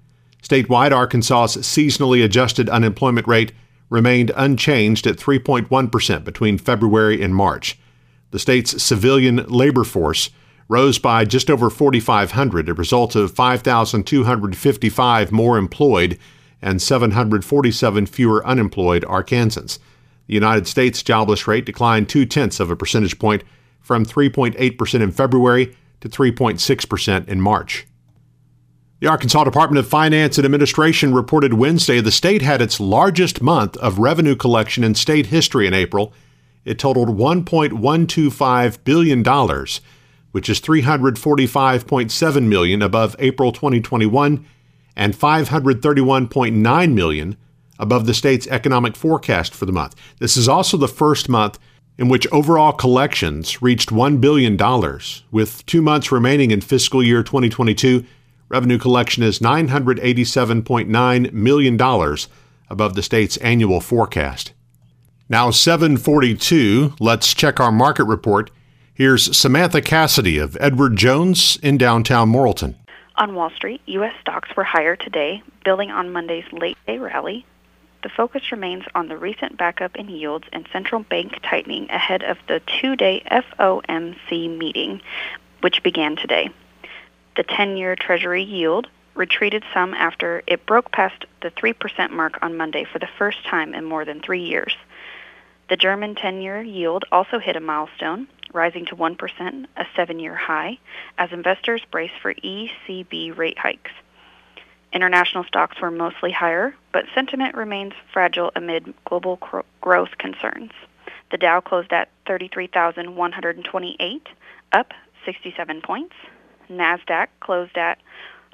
Statewide, 0.43 0.91
Arkansas's 0.91 1.65
seasonally 1.65 2.23
adjusted 2.23 2.69
unemployment 2.69 3.27
rate 3.27 3.53
remained 3.89 4.31
unchanged 4.35 5.07
at 5.07 5.17
3.1% 5.17 6.23
between 6.23 6.57
February 6.57 7.21
and 7.21 7.35
March. 7.35 7.77
The 8.31 8.39
state's 8.39 8.83
civilian 8.83 9.45
labor 9.47 9.83
force 9.83 10.29
rose 10.67 10.99
by 10.99 11.25
just 11.25 11.49
over 11.49 11.69
4,500, 11.69 12.69
a 12.69 12.73
result 12.73 13.15
of 13.15 13.31
5,255 13.31 15.31
more 15.31 15.57
employed 15.57 16.19
and 16.61 16.81
747 16.81 18.05
fewer 18.05 18.45
unemployed 18.45 19.03
Arkansans. 19.03 19.79
The 20.27 20.33
United 20.33 20.67
States 20.67 21.03
jobless 21.03 21.47
rate 21.47 21.65
declined 21.65 22.09
two 22.09 22.25
tenths 22.25 22.59
of 22.59 22.69
a 22.69 22.75
percentage 22.75 23.17
point 23.17 23.43
from 23.79 24.05
3.8% 24.05 25.01
in 25.01 25.11
February 25.11 25.75
to 26.01 26.09
3.6% 26.09 27.27
in 27.27 27.39
March. 27.39 27.87
The 28.99 29.07
Arkansas 29.07 29.43
Department 29.43 29.77
of 29.77 29.87
Finance 29.87 30.39
and 30.39 30.45
Administration 30.45 31.13
reported 31.13 31.53
Wednesday 31.53 32.01
the 32.01 32.09
state 32.09 32.41
had 32.41 32.63
its 32.63 32.79
largest 32.79 33.43
month 33.43 33.77
of 33.77 33.99
revenue 33.99 34.35
collection 34.35 34.83
in 34.83 34.95
state 34.95 35.27
history 35.27 35.67
in 35.67 35.73
April. 35.75 36.13
It 36.65 36.79
totaled 36.79 37.09
$1.125 37.09 38.83
billion 38.83 39.23
which 40.31 40.49
is 40.49 40.59
345.7 40.59 42.47
million 42.47 42.81
above 42.81 43.15
April 43.19 43.51
2021 43.51 44.45
and 44.95 45.13
531.9 45.13 46.93
million 46.93 47.37
above 47.79 48.05
the 48.07 48.13
state's 48.15 48.47
economic 48.47 48.95
forecast 48.95 49.53
for 49.53 49.67
the 49.67 49.71
month. 49.71 49.95
This 50.19 50.35
is 50.35 50.49
also 50.49 50.75
the 50.75 50.87
first 50.87 51.29
month 51.29 51.59
in 51.99 52.09
which 52.09 52.27
overall 52.31 52.73
collections 52.73 53.61
reached 53.61 53.89
$1 53.89 54.21
billion, 54.21 54.57
with 55.31 55.65
two 55.65 55.81
months 55.81 56.11
remaining 56.11 56.51
in 56.51 56.61
fiscal 56.61 57.03
year 57.03 57.23
2022. 57.23 58.03
Revenue 58.49 58.77
collection 58.77 59.23
is 59.23 59.39
$987.9 59.39 61.33
million 61.33 62.17
above 62.69 62.95
the 62.95 63.03
state's 63.03 63.35
annual 63.37 63.81
forecast. 63.81 64.53
Now 65.27 65.51
742, 65.51 66.95
let's 67.01 67.33
check 67.33 67.59
our 67.59 67.73
market 67.73 68.05
report. 68.05 68.49
Here's 68.93 69.35
Samantha 69.37 69.81
Cassidy 69.81 70.37
of 70.37 70.55
Edward 70.61 70.95
Jones 70.95 71.57
in 71.61 71.77
downtown 71.77 72.31
Morrilton. 72.31 72.75
On 73.17 73.35
Wall 73.35 73.49
Street, 73.49 73.81
U.S. 73.87 74.13
stocks 74.21 74.55
were 74.55 74.63
higher 74.63 74.95
today, 74.95 75.43
building 75.65 75.91
on 75.91 76.13
Monday's 76.13 76.49
late 76.53 76.77
day 76.87 76.99
rally. 76.99 77.45
The 78.03 78.09
focus 78.09 78.51
remains 78.53 78.85
on 78.95 79.09
the 79.09 79.17
recent 79.17 79.57
backup 79.57 79.97
in 79.97 80.07
yields 80.07 80.47
and 80.53 80.65
central 80.71 81.03
bank 81.03 81.37
tightening 81.43 81.89
ahead 81.89 82.23
of 82.23 82.37
the 82.47 82.61
two 82.79 82.95
day 82.95 83.23
FOMC 83.29 84.57
meeting, 84.57 85.01
which 85.59 85.83
began 85.83 86.15
today. 86.15 86.49
The 87.37 87.43
10 87.43 87.77
year 87.77 87.95
Treasury 87.95 88.41
yield 88.41 88.87
retreated 89.13 89.63
some 89.71 89.93
after 89.93 90.41
it 90.47 90.65
broke 90.65 90.91
past 90.91 91.25
the 91.41 91.51
3% 91.51 92.09
mark 92.09 92.39
on 92.41 92.57
Monday 92.57 92.83
for 92.83 92.97
the 92.97 93.07
first 93.19 93.45
time 93.45 93.75
in 93.75 93.85
more 93.85 94.05
than 94.05 94.21
three 94.21 94.41
years. 94.41 94.75
The 95.69 95.77
German 95.77 96.15
10 96.15 96.41
year 96.41 96.63
yield 96.63 97.05
also 97.11 97.37
hit 97.37 97.55
a 97.55 97.59
milestone, 97.59 98.27
rising 98.53 98.87
to 98.87 98.95
1%, 98.95 99.65
a 99.77 99.85
seven 99.95 100.17
year 100.17 100.33
high, 100.33 100.79
as 101.19 101.31
investors 101.31 101.83
brace 101.91 102.09
for 102.23 102.33
ECB 102.33 103.37
rate 103.37 103.59
hikes. 103.59 103.91
International 104.91 105.43
stocks 105.43 105.79
were 105.79 105.91
mostly 105.91 106.31
higher, 106.31 106.73
but 106.91 107.05
sentiment 107.13 107.55
remains 107.55 107.93
fragile 108.11 108.51
amid 108.55 108.95
global 109.05 109.37
cr- 109.37 109.59
growth 109.79 110.17
concerns. 110.17 110.71
The 111.29 111.37
Dow 111.37 111.61
closed 111.61 111.93
at 111.93 112.09
33,128, 112.25 114.27
up 114.71 114.91
67 115.23 115.81
points. 115.83 116.15
Nasdaq 116.69 117.27
closed 117.39 117.77
at 117.77 117.99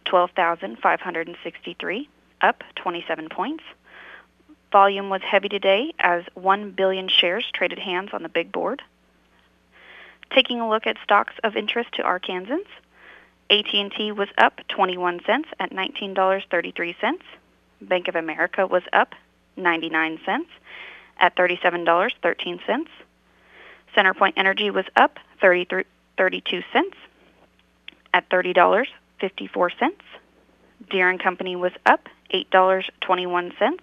12,563, 0.05 2.09
up 2.41 2.63
27 2.75 3.29
points. 3.29 3.63
Volume 4.71 5.09
was 5.09 5.21
heavy 5.21 5.49
today 5.49 5.93
as 5.99 6.23
1 6.33 6.71
billion 6.71 7.07
shares 7.07 7.45
traded 7.53 7.79
hands 7.79 8.09
on 8.13 8.23
the 8.23 8.29
big 8.29 8.51
board. 8.51 8.81
Taking 10.31 10.59
a 10.59 10.69
look 10.69 10.87
at 10.87 10.97
stocks 11.03 11.33
of 11.43 11.55
interest 11.55 11.91
to 11.93 12.01
Arkansans, 12.01 12.65
AT&T 13.49 14.11
was 14.13 14.29
up 14.37 14.61
21 14.67 15.21
cents 15.25 15.49
at 15.59 15.71
$19.33. 15.71 17.19
Bank 17.81 18.07
of 18.07 18.15
America 18.15 18.65
was 18.65 18.83
up 18.93 19.13
99 19.57 20.19
cents 20.25 20.49
at 21.19 21.35
$37.13. 21.35 22.87
CenterPoint 23.95 24.33
Energy 24.35 24.71
was 24.71 24.85
up 24.95 25.19
32 25.39 26.63
cents 26.71 26.97
at 28.13 28.29
$30.54. 28.29 29.91
Deere 30.89 31.17
& 31.17 31.19
Company 31.19 31.55
was 31.55 31.71
up 31.85 32.09
$8.21 32.33 33.79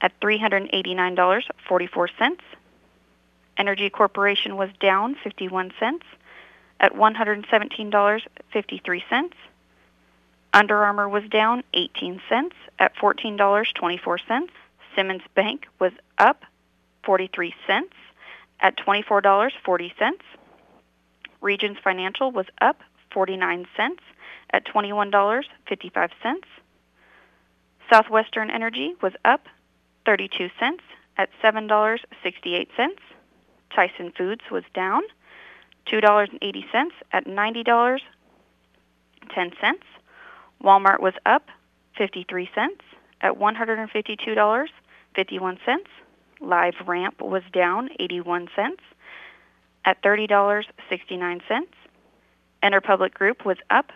at 0.00 0.20
$389.44. 0.20 2.36
Entergy 3.58 3.92
Corporation 3.92 4.56
was 4.56 4.70
down 4.80 5.14
51 5.22 5.72
cents 5.78 6.04
at 6.80 6.94
$117.53. 6.94 9.30
Under 10.52 10.84
Armour 10.84 11.08
was 11.08 11.22
down 11.30 11.62
18 11.72 12.20
cents 12.28 12.56
at 12.78 12.94
$14.24. 12.96 14.48
Simmons 14.94 15.22
Bank 15.34 15.66
was 15.80 15.92
up 16.18 16.44
43 17.04 17.54
cents 17.66 17.94
at 18.60 18.76
$24.40. 18.76 20.12
Regions 21.40 21.78
Financial 21.82 22.30
was 22.30 22.46
up 22.60 22.82
49 23.14 23.66
cents 23.76 24.02
at 24.50 24.66
$21.55. 24.66 26.10
Southwestern 27.90 28.50
Energy 28.50 28.94
was 29.00 29.14
up 29.24 29.46
32 30.04 30.50
cents 30.58 30.82
at 31.16 31.30
$7.68. 31.42 32.66
Tyson 33.74 34.12
Foods 34.16 34.42
was 34.50 34.64
down 34.74 35.02
$2.80 35.86 36.90
at 37.12 37.26
$90.10. 37.26 38.00
Walmart 40.62 41.00
was 41.00 41.14
up 41.24 41.48
53 41.96 42.50
cents 42.54 42.82
at 43.20 43.34
$152.51. 43.34 45.58
Live 46.40 46.74
Ramp 46.86 47.20
was 47.20 47.42
down 47.52 47.90
81 47.98 48.48
cents 48.56 48.80
at 49.84 50.02
$30.69. 50.02 51.42
Interpublic 52.64 53.12
Group 53.12 53.44
was 53.44 53.58
up 53.70 53.92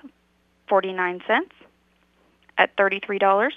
49 0.69 1.23
cents 1.27 1.55
at 2.59 2.77
$33.22. 2.77 3.49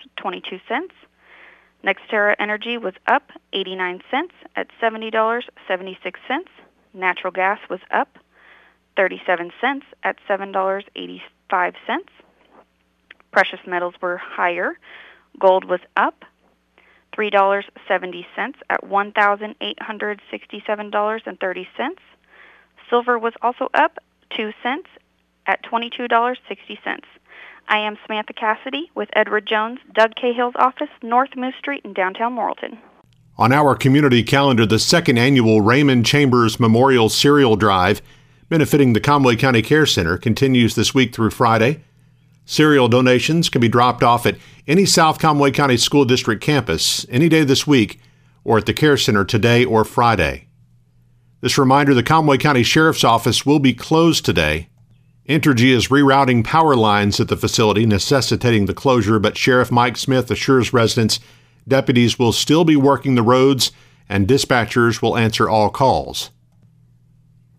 NextEra 1.83 2.35
Energy 2.39 2.77
was 2.77 2.93
up 3.07 3.31
89 3.51 4.01
cents 4.09 4.33
at 4.55 4.67
$70.76. 4.81 5.43
Natural 6.93 7.31
gas 7.31 7.59
was 7.69 7.81
up 7.91 8.17
37 8.95 9.51
cents 9.59 9.85
at 10.03 10.15
$7.85. 10.29 11.73
Precious 13.31 13.59
metals 13.67 13.95
were 14.01 14.15
higher. 14.17 14.77
Gold 15.39 15.65
was 15.65 15.81
up 15.97 16.23
$3.70 17.17 18.53
at 18.69 18.83
$1,867.30. 18.83 21.65
Silver 22.89 23.19
was 23.19 23.33
also 23.41 23.67
up 23.73 23.97
2 24.37 24.53
cents 24.63 24.87
at 25.47 25.63
$22.60. 25.63 26.37
I 27.67 27.77
am 27.77 27.97
Samantha 28.05 28.33
Cassidy 28.33 28.91
with 28.95 29.09
Edward 29.13 29.47
Jones, 29.47 29.79
Doug 29.93 30.15
Cahill's 30.15 30.55
office, 30.57 30.89
North 31.01 31.35
Moose 31.35 31.55
Street 31.57 31.81
in 31.85 31.93
downtown 31.93 32.35
Morrilton. 32.35 32.77
On 33.37 33.51
our 33.51 33.75
community 33.75 34.23
calendar, 34.23 34.65
the 34.65 34.79
second 34.79 35.17
annual 35.17 35.61
Raymond 35.61 36.05
Chambers 36.05 36.59
Memorial 36.59 37.09
Cereal 37.09 37.55
Drive, 37.55 38.01
benefiting 38.49 38.93
the 38.93 38.99
Conway 38.99 39.35
County 39.35 39.61
Care 39.61 39.85
Center, 39.85 40.17
continues 40.17 40.75
this 40.75 40.93
week 40.93 41.15
through 41.15 41.31
Friday. 41.31 41.83
Cereal 42.45 42.89
donations 42.89 43.49
can 43.49 43.61
be 43.61 43.69
dropped 43.69 44.03
off 44.03 44.25
at 44.25 44.37
any 44.67 44.85
South 44.85 45.19
Conway 45.19 45.51
County 45.51 45.77
School 45.77 46.05
District 46.05 46.43
campus 46.43 47.05
any 47.09 47.29
day 47.29 47.43
this 47.43 47.65
week 47.65 48.01
or 48.43 48.57
at 48.57 48.65
the 48.65 48.73
Care 48.73 48.97
Center 48.97 49.23
today 49.23 49.63
or 49.63 49.85
Friday. 49.85 50.47
This 51.39 51.57
reminder 51.57 51.93
the 51.93 52.03
Conway 52.03 52.37
County 52.37 52.63
Sheriff's 52.63 53.03
Office 53.03 53.45
will 53.45 53.59
be 53.59 53.73
closed 53.73 54.25
today 54.25 54.67
Entergy 55.29 55.69
is 55.69 55.89
rerouting 55.89 56.43
power 56.43 56.75
lines 56.75 57.19
at 57.19 57.27
the 57.27 57.37
facility, 57.37 57.85
necessitating 57.85 58.65
the 58.65 58.73
closure, 58.73 59.19
but 59.19 59.37
Sheriff 59.37 59.71
Mike 59.71 59.97
Smith 59.97 60.31
assures 60.31 60.73
residents 60.73 61.19
deputies 61.67 62.17
will 62.17 62.31
still 62.31 62.65
be 62.65 62.75
working 62.75 63.15
the 63.15 63.21
roads 63.21 63.71
and 64.09 64.27
dispatchers 64.27 65.01
will 65.01 65.17
answer 65.17 65.47
all 65.47 65.69
calls. 65.69 66.31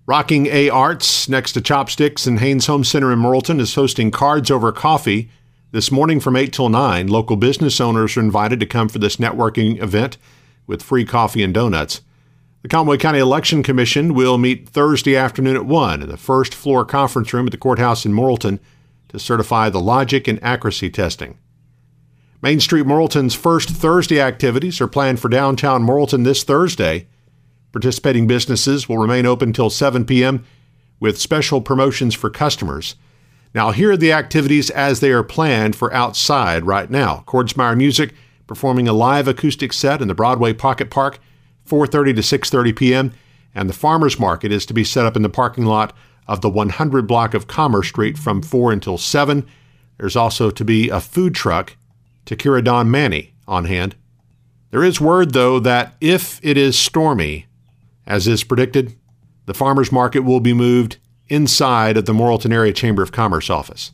Rocking 0.04 0.46
A 0.46 0.68
Arts, 0.68 1.28
next 1.28 1.52
to 1.52 1.60
Chopsticks 1.60 2.26
and 2.26 2.40
Haynes 2.40 2.66
Home 2.66 2.82
Center 2.82 3.12
in 3.12 3.20
Morrilton, 3.20 3.60
is 3.60 3.76
hosting 3.76 4.10
Cards 4.10 4.50
Over 4.50 4.72
Coffee 4.72 5.30
this 5.70 5.92
morning 5.92 6.18
from 6.18 6.36
8 6.36 6.52
till 6.52 6.68
9. 6.68 7.06
Local 7.06 7.36
business 7.36 7.80
owners 7.80 8.16
are 8.16 8.20
invited 8.20 8.58
to 8.60 8.66
come 8.66 8.88
for 8.88 8.98
this 8.98 9.16
networking 9.16 9.80
event 9.80 10.18
with 10.66 10.82
free 10.82 11.04
coffee 11.04 11.42
and 11.42 11.54
donuts. 11.54 12.00
The 12.62 12.68
Conway 12.68 12.96
County 12.96 13.18
Election 13.18 13.64
Commission 13.64 14.14
will 14.14 14.38
meet 14.38 14.68
Thursday 14.68 15.16
afternoon 15.16 15.56
at 15.56 15.66
1 15.66 16.00
in 16.00 16.08
the 16.08 16.16
first 16.16 16.54
floor 16.54 16.84
conference 16.84 17.32
room 17.34 17.46
at 17.46 17.50
the 17.50 17.58
courthouse 17.58 18.06
in 18.06 18.12
Morrilton 18.12 18.60
to 19.08 19.18
certify 19.18 19.68
the 19.68 19.80
logic 19.80 20.28
and 20.28 20.40
accuracy 20.44 20.88
testing. 20.88 21.38
Main 22.40 22.60
Street 22.60 22.86
Morrilton's 22.86 23.34
first 23.34 23.68
Thursday 23.68 24.20
activities 24.20 24.80
are 24.80 24.86
planned 24.86 25.18
for 25.18 25.28
downtown 25.28 25.84
Morrilton 25.84 26.22
this 26.22 26.44
Thursday. 26.44 27.08
Participating 27.72 28.28
businesses 28.28 28.88
will 28.88 28.98
remain 28.98 29.26
open 29.26 29.48
until 29.48 29.68
7 29.68 30.04
p.m. 30.04 30.44
with 31.00 31.20
special 31.20 31.60
promotions 31.60 32.14
for 32.14 32.30
customers. 32.30 32.94
Now, 33.56 33.72
here 33.72 33.90
are 33.90 33.96
the 33.96 34.12
activities 34.12 34.70
as 34.70 35.00
they 35.00 35.10
are 35.10 35.24
planned 35.24 35.74
for 35.74 35.92
outside 35.92 36.64
right 36.64 36.88
now. 36.88 37.24
Cordsmire 37.26 37.76
Music 37.76 38.14
performing 38.46 38.86
a 38.86 38.92
live 38.92 39.26
acoustic 39.26 39.72
set 39.72 40.00
in 40.00 40.06
the 40.06 40.14
Broadway 40.14 40.52
Pocket 40.52 40.90
Park 40.90 41.18
4:30 41.72 42.14
to 42.16 42.20
6:30 42.20 42.76
p.m., 42.76 43.12
and 43.54 43.66
the 43.66 43.74
farmers 43.74 44.20
market 44.20 44.52
is 44.52 44.66
to 44.66 44.74
be 44.74 44.84
set 44.84 45.06
up 45.06 45.16
in 45.16 45.22
the 45.22 45.30
parking 45.30 45.64
lot 45.64 45.96
of 46.28 46.42
the 46.42 46.50
100 46.50 47.06
block 47.06 47.32
of 47.32 47.46
Commerce 47.46 47.88
Street 47.88 48.18
from 48.18 48.42
4 48.42 48.72
until 48.72 48.98
7. 48.98 49.46
There's 49.96 50.16
also 50.16 50.50
to 50.50 50.64
be 50.66 50.90
a 50.90 51.00
food 51.00 51.34
truck 51.34 51.76
to 52.26 52.36
Don 52.60 52.90
Manny 52.90 53.32
on 53.48 53.64
hand. 53.64 53.96
There 54.70 54.84
is 54.84 55.00
word, 55.00 55.32
though, 55.32 55.58
that 55.60 55.94
if 56.00 56.40
it 56.42 56.58
is 56.58 56.78
stormy, 56.78 57.46
as 58.06 58.28
is 58.28 58.44
predicted, 58.44 58.94
the 59.46 59.54
farmers 59.54 59.90
market 59.90 60.20
will 60.20 60.40
be 60.40 60.52
moved 60.52 60.98
inside 61.28 61.96
of 61.96 62.04
the 62.04 62.12
Morrilton 62.12 62.52
Area 62.52 62.74
Chamber 62.74 63.02
of 63.02 63.12
Commerce 63.12 63.48
office. 63.48 63.92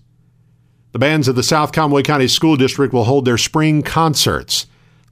The 0.91 0.99
bands 0.99 1.29
of 1.29 1.37
the 1.37 1.43
South 1.45 1.71
Conway 1.71 2.03
County 2.03 2.27
School 2.27 2.57
District 2.57 2.93
will 2.93 3.05
hold 3.05 3.25
their 3.25 3.39
spring 3.39 3.83
concerts 3.83 4.67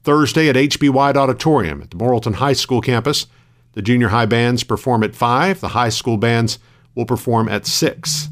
Thursday 0.06 0.48
at 0.48 0.54
HB 0.54 0.90
White 0.90 1.16
Auditorium 1.16 1.82
at 1.82 1.90
the 1.90 1.96
Morrilton 1.96 2.36
High 2.36 2.52
School 2.52 2.80
campus. 2.80 3.26
The 3.72 3.82
junior 3.82 4.10
high 4.10 4.26
bands 4.26 4.62
perform 4.62 5.02
at 5.02 5.16
5. 5.16 5.60
The 5.60 5.70
high 5.70 5.88
school 5.88 6.16
bands 6.16 6.60
will 6.94 7.06
perform 7.06 7.48
at 7.48 7.66
6. 7.66 8.28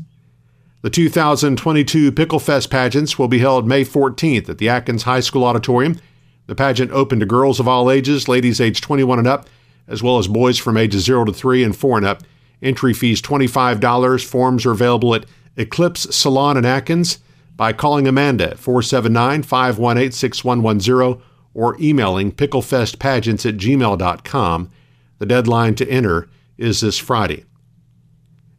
The 0.82 0.90
2022 0.90 2.12
Pickle 2.12 2.38
Fest 2.38 2.70
pageants 2.70 3.18
will 3.18 3.26
be 3.26 3.40
held 3.40 3.66
May 3.66 3.84
14th 3.84 4.48
at 4.48 4.58
the 4.58 4.68
Atkins 4.68 5.02
High 5.02 5.18
School 5.18 5.42
Auditorium. 5.42 5.98
The 6.46 6.54
pageant 6.54 6.92
open 6.92 7.18
to 7.18 7.26
girls 7.26 7.58
of 7.58 7.66
all 7.66 7.90
ages, 7.90 8.28
ladies 8.28 8.60
aged 8.60 8.84
21 8.84 9.18
and 9.18 9.26
up, 9.26 9.48
as 9.88 10.00
well 10.00 10.18
as 10.18 10.28
boys 10.28 10.58
from 10.58 10.76
ages 10.76 11.02
0 11.02 11.24
to 11.24 11.32
3 11.32 11.64
and 11.64 11.76
4 11.76 11.96
and 11.96 12.06
up. 12.06 12.22
Entry 12.62 12.94
fees 12.94 13.20
$25. 13.20 14.24
Forms 14.24 14.64
are 14.64 14.70
available 14.70 15.12
at 15.12 15.26
Eclipse 15.56 16.14
Salon 16.14 16.56
in 16.56 16.64
Atkins 16.64 17.18
by 17.56 17.72
calling 17.72 18.06
Amanda 18.06 18.52
at 18.52 18.60
479 18.60 19.42
518 19.42 20.12
6110 20.12 21.20
or 21.54 21.80
emailing 21.80 22.32
picklefestpageants 22.32 23.46
at 23.46 23.56
gmail.com. 23.56 24.70
The 25.18 25.26
deadline 25.26 25.74
to 25.76 25.88
enter 25.88 26.28
is 26.58 26.80
this 26.80 26.98
Friday. 26.98 27.44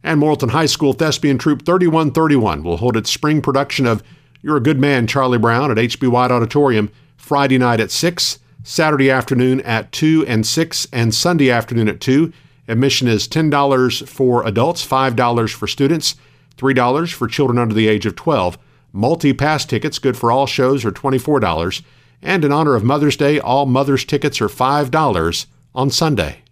And 0.02 0.20
Morrilton 0.20 0.50
High 0.50 0.66
School 0.66 0.92
Thespian 0.92 1.38
Troupe 1.38 1.64
3131 1.66 2.62
will 2.62 2.78
hold 2.78 2.96
its 2.96 3.10
spring 3.10 3.42
production 3.42 3.86
of 3.86 4.02
You're 4.40 4.56
a 4.56 4.62
Good 4.62 4.80
Man, 4.80 5.06
Charlie 5.06 5.38
Brown 5.38 5.70
at 5.70 5.76
HB 5.76 6.08
White 6.08 6.30
Auditorium 6.30 6.90
Friday 7.16 7.58
night 7.58 7.80
at 7.80 7.90
6, 7.90 8.38
Saturday 8.62 9.10
afternoon 9.10 9.60
at 9.62 9.92
2 9.92 10.24
and 10.26 10.46
6, 10.46 10.88
and 10.92 11.14
Sunday 11.14 11.50
afternoon 11.50 11.88
at 11.88 12.00
2. 12.00 12.32
Admission 12.68 13.08
is 13.08 13.28
$10 13.28 14.08
for 14.08 14.46
adults, 14.46 14.86
$5 14.86 15.54
for 15.54 15.66
students, 15.66 16.16
$3 16.56 17.12
for 17.12 17.26
children 17.26 17.58
under 17.58 17.74
the 17.74 17.88
age 17.88 18.06
of 18.06 18.16
12. 18.16 18.58
Multi 18.92 19.32
pass 19.32 19.64
tickets, 19.64 19.98
good 19.98 20.16
for 20.16 20.32
all 20.32 20.46
shows, 20.46 20.84
are 20.84 20.92
$24. 20.92 21.82
And 22.22 22.44
in 22.44 22.52
honor 22.52 22.74
of 22.74 22.84
Mother's 22.84 23.16
Day, 23.16 23.38
all 23.38 23.66
Mother's 23.66 24.04
tickets 24.04 24.40
are 24.40 24.48
$5 24.48 25.46
on 25.74 25.90
Sunday. 25.90 26.42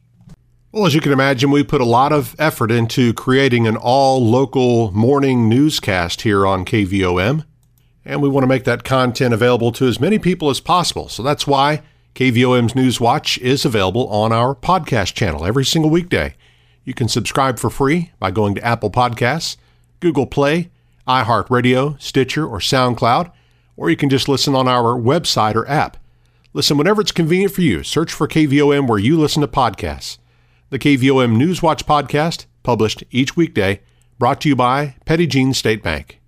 Well, 0.73 0.87
as 0.87 0.95
you 0.95 1.01
can 1.01 1.13
imagine, 1.13 1.51
we 1.51 1.63
put 1.63 1.81
a 1.81 1.85
lot 1.85 2.13
of 2.13 2.35
effort 2.39 2.73
into 2.73 3.15
creating 3.15 3.67
an 3.67 3.77
all 3.77 4.25
local 4.25 4.91
morning 4.91 5.49
newscast 5.49 6.23
here 6.23 6.45
on 6.45 6.65
KVOM, 6.65 7.45
and 8.05 8.21
we 8.21 8.29
want 8.29 8.43
to 8.43 8.49
make 8.49 8.65
that 8.65 8.83
content 8.83 9.33
available 9.33 9.71
to 9.73 9.87
as 9.87 10.01
many 10.01 10.19
people 10.19 10.51
as 10.51 10.59
possible. 10.61 11.09
So 11.09 11.23
that's 11.23 11.47
why 11.47 11.83
KVOM's 12.15 12.75
News 12.75 13.01
Watch 13.01 13.39
is 13.39 13.65
available 13.65 14.09
on 14.09 14.33
our 14.33 14.55
podcast 14.55 15.15
channel 15.15 15.45
every 15.45 15.65
single 15.65 15.91
weekday. 15.91 16.35
You 16.85 16.93
can 16.93 17.09
subscribe 17.09 17.59
for 17.59 17.71
free 17.71 18.11
by 18.19 18.31
going 18.31 18.57
to 18.57 18.65
Apple 18.65 18.91
Podcasts, 18.91 19.57
Google 20.01 20.27
Play, 20.27 20.71
iHeartRadio, 21.07 22.01
Stitcher, 22.01 22.47
or 22.47 22.59
SoundCloud, 22.59 23.33
or 23.77 23.91
you 23.91 23.97
can 23.97 24.09
just 24.09 24.29
listen 24.29 24.55
on 24.55 24.69
our 24.69 24.99
website 24.99 25.55
or 25.55 25.69
app. 25.69 25.97
Listen 26.53 26.77
whenever 26.77 27.01
it's 27.01 27.13
convenient 27.13 27.53
for 27.53 27.63
you. 27.63 27.83
Search 27.83 28.13
for 28.13 28.29
KVOM 28.29 28.89
where 28.89 28.99
you 28.99 29.19
listen 29.19 29.41
to 29.43 29.49
podcasts 29.49 30.19
the 30.71 30.79
KVOM 30.81 31.37
Newswatch 31.37 31.85
podcast, 31.85 32.47
published 32.65 33.05
each 33.13 33.37
weekday, 33.37 33.81
brought 34.19 34.41
to 34.41 34.49
you 34.49 34.57
by 34.57 34.97
Petit 35.05 35.29
Jean 35.29 35.55
State 35.55 35.85
Bank. 35.85 36.21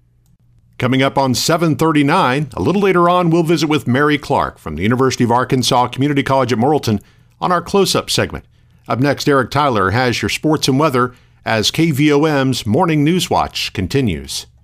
Coming 0.79 1.03
up 1.03 1.19
on 1.19 1.35
739, 1.35 2.51
a 2.55 2.63
little 2.63 2.83
later 2.83 3.09
on, 3.09 3.31
we'll 3.31 3.43
visit 3.43 3.67
with 3.67 3.89
Mary 3.89 4.19
Clark 4.19 4.59
from 4.59 4.77
the 4.77 4.85
University 4.85 5.25
of 5.25 5.33
Arkansas 5.33 5.89
Community 5.89 6.23
College 6.23 6.53
at 6.53 6.59
Morrilton 6.61 7.03
on 7.41 7.51
our 7.51 7.61
close-up 7.61 8.09
segment. 8.09 8.45
Up 8.87 9.01
next, 9.01 9.29
Eric 9.29 9.51
Tyler 9.51 9.91
has 9.91 10.23
your 10.23 10.29
sports 10.29 10.69
and 10.69 10.79
weather 10.79 11.15
as 11.45 11.73
KVOM's 11.73 12.67
Morning 12.67 13.03
News 13.03 13.29
Watch 13.29 13.73
continues. 13.73 14.47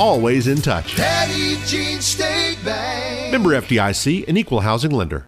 always 0.00 0.46
in 0.48 0.56
touch. 0.56 0.96
Petit 0.96 1.56
Jean 1.66 2.00
State 2.00 2.58
Bank. 2.64 3.30
Member 3.32 3.50
FDIC, 3.50 4.26
an 4.26 4.38
equal 4.38 4.60
housing 4.60 4.90
lender. 4.90 5.26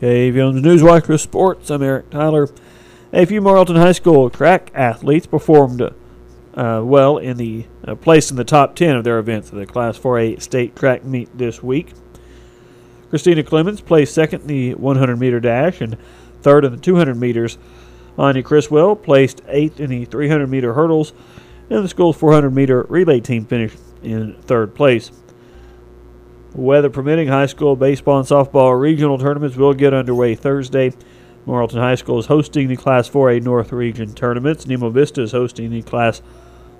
KVOM's 0.00 0.62
Newswatch 0.62 1.06
for 1.06 1.18
Sports. 1.18 1.68
I'm 1.68 1.82
Eric 1.82 2.08
Tyler. 2.10 2.48
A 3.12 3.26
few 3.26 3.40
Morrilton 3.40 3.76
High 3.76 3.92
School 3.92 4.30
track 4.30 4.70
athletes 4.72 5.26
performed 5.26 5.82
uh, 5.82 6.80
well 6.84 7.18
in 7.18 7.36
the 7.36 7.66
uh, 7.84 7.96
place 7.96 8.30
in 8.30 8.36
the 8.36 8.44
top 8.44 8.76
10 8.76 8.94
of 8.94 9.02
their 9.02 9.18
events 9.18 9.48
at 9.48 9.56
the 9.56 9.66
Class 9.66 9.98
4A 9.98 10.40
state 10.40 10.76
track 10.76 11.04
meet 11.04 11.36
this 11.36 11.60
week. 11.60 11.92
Christina 13.10 13.42
Clemens 13.42 13.80
placed 13.80 14.14
second 14.14 14.42
in 14.42 14.46
the 14.46 14.74
100 14.74 15.18
meter 15.18 15.40
dash 15.40 15.80
and 15.80 15.98
third 16.40 16.64
in 16.64 16.70
the 16.70 16.78
200 16.78 17.16
meters. 17.16 17.58
Anya 18.16 18.44
Criswell 18.44 18.94
placed 18.94 19.40
eighth 19.48 19.80
in 19.80 19.90
the 19.90 20.04
300 20.04 20.46
meter 20.46 20.72
hurdles, 20.74 21.12
and 21.72 21.84
the 21.84 21.88
school's 21.88 22.16
400 22.16 22.50
meter 22.50 22.86
relay 22.88 23.20
team 23.20 23.46
finished 23.46 23.78
in 24.02 24.34
third 24.42 24.74
place. 24.74 25.10
Weather 26.54 26.90
permitting, 26.90 27.28
high 27.28 27.46
school 27.46 27.76
baseball 27.76 28.18
and 28.18 28.28
softball 28.28 28.78
regional 28.78 29.18
tournaments 29.18 29.56
will 29.56 29.72
get 29.72 29.94
underway 29.94 30.34
Thursday. 30.34 30.92
Morrilton 31.46 31.80
High 31.80 31.94
School 31.96 32.18
is 32.18 32.26
hosting 32.26 32.68
the 32.68 32.76
Class 32.76 33.08
4A 33.08 33.42
North 33.42 33.72
Region 33.72 34.14
tournaments. 34.14 34.66
Nemo 34.66 34.90
Vista 34.90 35.22
is 35.22 35.32
hosting 35.32 35.70
the 35.70 35.82
Class 35.82 36.22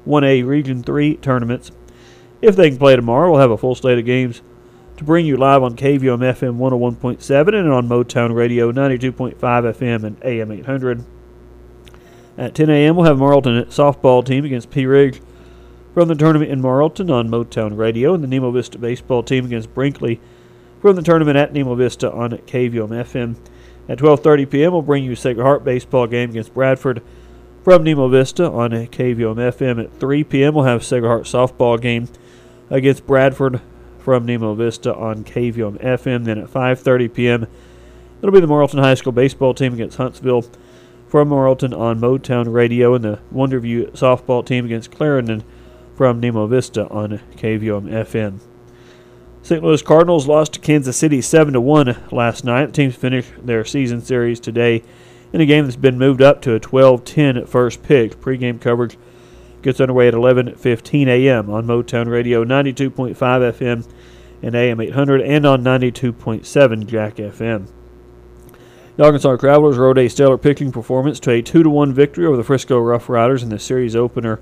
1A 0.06 0.46
Region 0.46 0.82
3 0.82 1.16
tournaments. 1.16 1.72
If 2.42 2.54
they 2.54 2.68
can 2.68 2.78
play 2.78 2.94
tomorrow, 2.94 3.30
we'll 3.30 3.40
have 3.40 3.50
a 3.50 3.56
full 3.56 3.74
slate 3.74 3.98
of 3.98 4.04
games 4.04 4.42
to 4.98 5.04
bring 5.04 5.26
you 5.26 5.36
live 5.36 5.62
on 5.62 5.74
KVOM 5.74 6.20
FM 6.20 6.58
101.7 6.58 7.54
and 7.54 7.72
on 7.72 7.88
Motown 7.88 8.34
Radio 8.34 8.70
92.5 8.70 9.36
FM 9.38 10.04
and 10.04 10.22
AM 10.22 10.52
800. 10.52 11.04
At 12.38 12.54
10 12.54 12.70
a.m., 12.70 12.96
we'll 12.96 13.06
have 13.06 13.18
Morrilton 13.18 13.66
softball 13.66 14.24
team 14.24 14.44
against 14.44 14.70
Pea 14.70 14.86
Ridge 14.86 15.20
from 15.92 16.08
the 16.08 16.14
tournament 16.14 16.50
in 16.50 16.62
Morrilton 16.62 17.12
on 17.12 17.28
Motown 17.28 17.76
Radio, 17.76 18.14
and 18.14 18.24
the 18.24 18.28
Nemo 18.28 18.50
Vista 18.50 18.78
baseball 18.78 19.22
team 19.22 19.44
against 19.44 19.74
Brinkley 19.74 20.20
from 20.80 20.96
the 20.96 21.02
tournament 21.02 21.36
at 21.36 21.52
Nemo 21.52 21.74
Vista 21.74 22.10
on 22.10 22.30
KVOM 22.30 22.88
FM. 22.88 23.36
At 23.88 23.98
12:30 23.98 24.50
p.m., 24.50 24.72
we'll 24.72 24.82
bring 24.82 25.04
you 25.04 25.14
Sacred 25.14 25.42
Heart 25.42 25.64
baseball 25.64 26.06
game 26.06 26.30
against 26.30 26.54
Bradford 26.54 27.02
from 27.62 27.84
Nemo 27.84 28.08
Vista 28.08 28.50
on 28.50 28.70
KVOM 28.70 29.36
FM. 29.36 29.84
At 29.84 30.00
3 30.00 30.24
p.m., 30.24 30.54
we'll 30.54 30.64
have 30.64 30.82
Sacred 30.82 31.08
Heart 31.08 31.24
softball 31.24 31.80
game 31.80 32.08
against 32.70 33.06
Bradford 33.06 33.60
from 33.98 34.24
Nemo 34.24 34.54
Vista 34.54 34.94
on 34.94 35.24
KVOM 35.24 35.82
FM. 35.82 36.24
Then 36.24 36.38
at 36.38 36.48
5:30 36.48 37.12
p.m., 37.12 37.46
it'll 38.20 38.32
be 38.32 38.40
the 38.40 38.46
Morrilton 38.46 38.80
High 38.80 38.94
School 38.94 39.12
baseball 39.12 39.52
team 39.52 39.74
against 39.74 39.98
Huntsville 39.98 40.46
from 41.12 41.28
Morrilton 41.28 41.78
on 41.78 42.00
Motown 42.00 42.50
Radio, 42.50 42.94
and 42.94 43.04
the 43.04 43.18
Wonderview 43.34 43.90
softball 43.90 44.42
team 44.46 44.64
against 44.64 44.90
Clarendon 44.90 45.44
from 45.94 46.20
Nemo 46.20 46.46
Vista 46.46 46.88
on 46.88 47.20
KVOM 47.36 47.90
FM. 47.90 48.40
St. 49.42 49.62
Louis 49.62 49.82
Cardinals 49.82 50.26
lost 50.26 50.54
to 50.54 50.60
Kansas 50.60 50.96
City 50.96 51.20
7 51.20 51.52
to 51.52 51.60
1 51.60 52.04
last 52.12 52.46
night. 52.46 52.64
The 52.64 52.72
teams 52.72 52.94
finished 52.94 53.30
their 53.44 53.62
season 53.62 54.00
series 54.00 54.40
today 54.40 54.82
in 55.34 55.42
a 55.42 55.44
game 55.44 55.64
that's 55.66 55.76
been 55.76 55.98
moved 55.98 56.22
up 56.22 56.40
to 56.42 56.54
a 56.54 56.58
12 56.58 57.04
10 57.04 57.36
at 57.36 57.46
first 57.46 57.82
pitch. 57.82 58.18
Pre-game 58.18 58.58
coverage 58.58 58.96
gets 59.60 59.82
underway 59.82 60.08
at 60.08 60.14
11:15 60.14 61.08
a.m. 61.08 61.50
on 61.50 61.66
Motown 61.66 62.08
Radio 62.08 62.42
92.5 62.42 63.14
FM 63.14 63.86
and 64.40 64.54
AM 64.54 64.80
800 64.80 65.20
and 65.20 65.44
on 65.44 65.62
92.7 65.62 66.86
Jack 66.86 67.16
FM. 67.16 67.68
The 69.02 69.06
Arkansas 69.06 69.34
Travelers 69.38 69.78
rode 69.78 69.98
a 69.98 70.06
stellar 70.06 70.38
pitching 70.38 70.70
performance 70.70 71.18
to 71.18 71.32
a 71.32 71.42
2 71.42 71.68
1 71.68 71.92
victory 71.92 72.24
over 72.24 72.36
the 72.36 72.44
Frisco 72.44 72.78
Rough 72.78 73.08
Riders 73.08 73.42
in 73.42 73.48
the 73.48 73.58
series 73.58 73.96
opener 73.96 74.38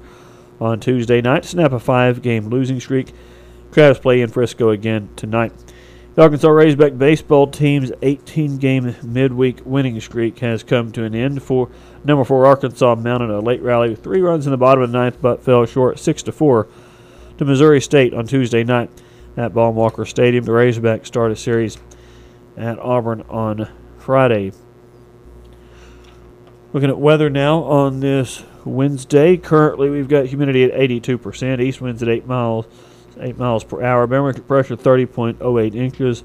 on 0.61 0.81
Tuesday 0.81 1.23
night 1.23 1.44
to 1.44 1.49
snap 1.49 1.73
a 1.73 1.81
five 1.81 2.20
game 2.20 2.51
losing 2.51 2.79
streak. 2.79 3.14
Travs 3.70 4.03
play 4.03 4.20
in 4.20 4.29
Frisco 4.29 4.68
again 4.68 5.09
tonight. 5.16 5.55
The 6.14 6.20
Arkansas 6.20 6.51
Razorback 6.51 6.99
baseball 6.99 7.46
team's 7.46 7.90
18 8.03 8.59
game 8.59 8.94
midweek 9.03 9.62
winning 9.64 9.99
streak 9.99 10.40
has 10.40 10.62
come 10.62 10.92
to 10.92 11.05
an 11.05 11.14
end. 11.14 11.42
For 11.42 11.70
number 12.05 12.27
four 12.27 12.44
Arkansas 12.44 12.96
mounted 12.96 13.31
a 13.31 13.40
late 13.40 13.62
rally 13.62 13.88
with 13.88 14.03
three 14.03 14.20
runs 14.20 14.46
in 14.46 14.51
the 14.51 14.59
bottom 14.59 14.85
of 14.85 14.92
the 14.92 14.99
ninth, 14.99 15.23
but 15.23 15.42
fell 15.42 15.64
short 15.64 15.99
6 15.99 16.23
to 16.25 16.33
4 16.33 16.68
to 17.38 17.44
Missouri 17.46 17.81
State 17.81 18.12
on 18.12 18.27
Tuesday 18.27 18.62
night 18.62 18.90
at 19.38 19.55
Baum-Walker 19.55 20.05
Stadium. 20.05 20.44
The 20.44 20.53
Razorbacks 20.53 21.07
start 21.07 21.33
a 21.33 21.37
series 21.37 21.79
at 22.59 22.79
Auburn 22.79 23.23
on 23.31 23.66
Friday. 24.11 24.51
Looking 26.73 26.90
at 26.90 26.99
weather 26.99 27.31
now 27.31 27.62
on 27.62 28.01
this 28.01 28.42
Wednesday. 28.64 29.37
Currently, 29.37 29.88
we've 29.88 30.09
got 30.09 30.27
humidity 30.27 30.64
at 30.64 30.73
82%, 30.73 31.61
east 31.61 31.81
winds 31.81 32.03
at 32.03 32.09
8 32.09 32.27
miles, 32.27 32.66
8 33.20 33.38
miles 33.38 33.62
per 33.62 33.85
hour, 33.85 34.09
barometric 34.09 34.49
pressure 34.49 34.77
30.08 34.77 35.77
inches. 35.77 36.25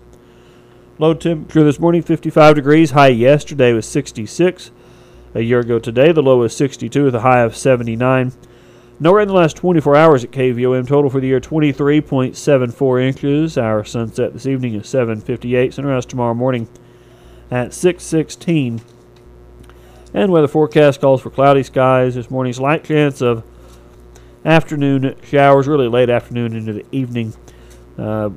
Low 0.98 1.14
temperature 1.14 1.64
this 1.64 1.80
morning 1.80 2.02
55 2.02 2.56
degrees. 2.56 2.90
High 2.90 3.10
yesterday 3.10 3.72
was 3.72 3.88
66. 3.88 4.72
A 5.36 5.42
year 5.42 5.60
ago 5.60 5.78
today, 5.78 6.12
the 6.12 6.24
low 6.24 6.38
was 6.38 6.58
62 6.58 7.04
with 7.04 7.14
a 7.14 7.20
high 7.22 7.42
of 7.42 7.56
79. 7.56 8.34
No 9.00 9.14
rain 9.14 9.24
in 9.24 9.28
the 9.28 9.36
last 9.36 9.58
24 9.58 9.96
hours 9.96 10.24
at 10.24 10.32
KVOM. 10.32 10.88
Total 10.88 11.12
for 11.12 11.20
the 11.20 11.28
year 11.28 11.40
23.74 11.40 13.04
inches. 13.08 13.60
Our 13.60 13.84
sunset 13.84 14.34
this 14.34 14.48
evening 14.48 14.74
is 14.74 14.88
7:58. 14.88 15.76
Sunrise 15.76 16.08
tomorrow 16.08 16.34
morning 16.34 16.68
at 17.52 17.74
6:16. 17.74 18.82
And 20.14 20.32
weather 20.32 20.48
forecast 20.48 21.02
calls 21.02 21.22
for 21.22 21.30
cloudy 21.30 21.64
skies 21.64 22.16
this 22.16 22.32
morning. 22.32 22.54
Slight 22.54 22.84
chance 22.84 23.22
of 23.22 23.44
afternoon 24.46 25.16
showers, 25.24 25.68
really 25.68 25.88
late 25.88 26.10
afternoon 26.10 26.56
into 26.56 26.74
the 26.74 26.86
evening. 26.92 27.34
Uh, 27.98 28.30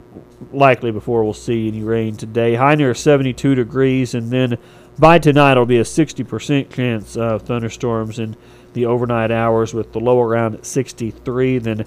likely 0.53 0.90
before 0.90 1.25
we'll 1.25 1.35
see 1.35 1.68
any 1.68 1.83
rain 1.83 2.16
today. 2.16 2.55
High 2.55 2.77
near 2.77 2.94
72 2.94 3.55
degrees, 3.55 4.14
and 4.14 4.31
then 4.31 4.57
by 4.99 5.18
tonight 5.18 5.53
it'll 5.53 5.66
be 5.66 5.79
a 5.79 5.85
60% 5.85 6.71
chance 6.71 7.16
of 7.16 7.42
thunderstorms 7.42 8.18
in 8.18 8.37
the 8.73 8.87
overnight 8.87 9.31
hours 9.31 9.75
with 9.75 9.92
the 9.92 10.01
low 10.01 10.21
around 10.21 10.55
at 10.55 10.66
63. 10.66 11.59
Then 11.59 11.85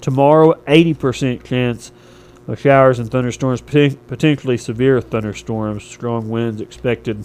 tomorrow, 0.00 0.54
80% 0.66 1.44
chance 1.44 1.92
showers 2.56 2.98
and 2.98 3.10
thunderstorms, 3.10 3.60
potentially 3.60 4.56
severe 4.56 5.00
thunderstorms, 5.00 5.84
strong 5.84 6.28
winds 6.28 6.60
expected 6.60 7.24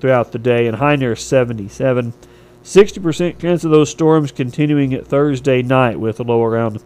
throughout 0.00 0.32
the 0.32 0.38
day, 0.38 0.66
and 0.66 0.76
high 0.76 0.96
near 0.96 1.16
77. 1.16 2.12
60% 2.62 3.38
chance 3.38 3.64
of 3.64 3.70
those 3.70 3.90
storms 3.90 4.32
continuing 4.32 4.94
at 4.94 5.06
Thursday 5.06 5.62
night 5.62 6.00
with 6.00 6.18
a 6.20 6.22
low 6.22 6.42
around 6.42 6.82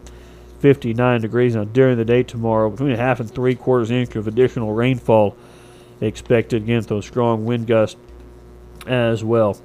59 0.59 1.21
degrees. 1.21 1.55
Now, 1.55 1.63
during 1.63 1.97
the 1.97 2.05
day 2.05 2.23
tomorrow, 2.23 2.69
between 2.69 2.91
a 2.91 2.97
half 2.97 3.19
and 3.19 3.29
three 3.29 3.55
quarters 3.55 3.91
inch 3.91 4.15
of 4.15 4.27
additional 4.27 4.73
rainfall 4.73 5.35
expected 6.01 6.63
against 6.63 6.89
those 6.89 7.05
strong 7.05 7.45
wind 7.45 7.67
gusts 7.67 7.99
as 8.87 9.23
well. 9.23 9.57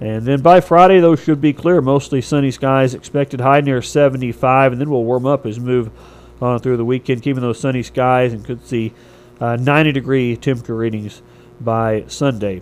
And 0.00 0.24
then 0.24 0.42
by 0.42 0.60
Friday, 0.60 1.00
those 1.00 1.20
should 1.20 1.40
be 1.40 1.52
clear. 1.52 1.80
Mostly 1.80 2.20
sunny 2.20 2.50
skies 2.50 2.94
expected 2.94 3.40
high 3.40 3.60
near 3.60 3.82
75, 3.82 4.72
and 4.72 4.80
then 4.80 4.90
we'll 4.90 5.04
warm 5.04 5.26
up 5.26 5.46
as 5.46 5.58
move 5.58 5.90
on 6.40 6.58
through 6.60 6.76
the 6.76 6.84
weekend, 6.84 7.22
keeping 7.22 7.42
those 7.42 7.60
sunny 7.60 7.82
skies 7.82 8.32
and 8.32 8.44
could 8.44 8.66
see 8.66 8.92
uh, 9.40 9.56
90 9.56 9.92
degree 9.92 10.36
temperature 10.36 10.76
readings 10.76 11.22
by 11.60 12.04
Sunday. 12.06 12.60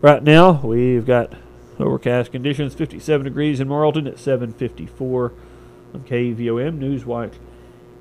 Right 0.00 0.22
now, 0.22 0.60
we've 0.62 1.06
got 1.06 1.32
overcast 1.78 2.32
conditions, 2.32 2.74
57 2.74 3.24
degrees 3.24 3.60
in 3.60 3.68
Morrilton 3.68 4.06
at 4.06 4.16
7:54 4.16 5.32
on 5.94 6.00
KVOM. 6.02 6.78
Newswatch 6.78 7.34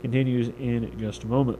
continues 0.02 0.50
in 0.60 0.92
just 1.00 1.24
a 1.24 1.28
moment. 1.28 1.60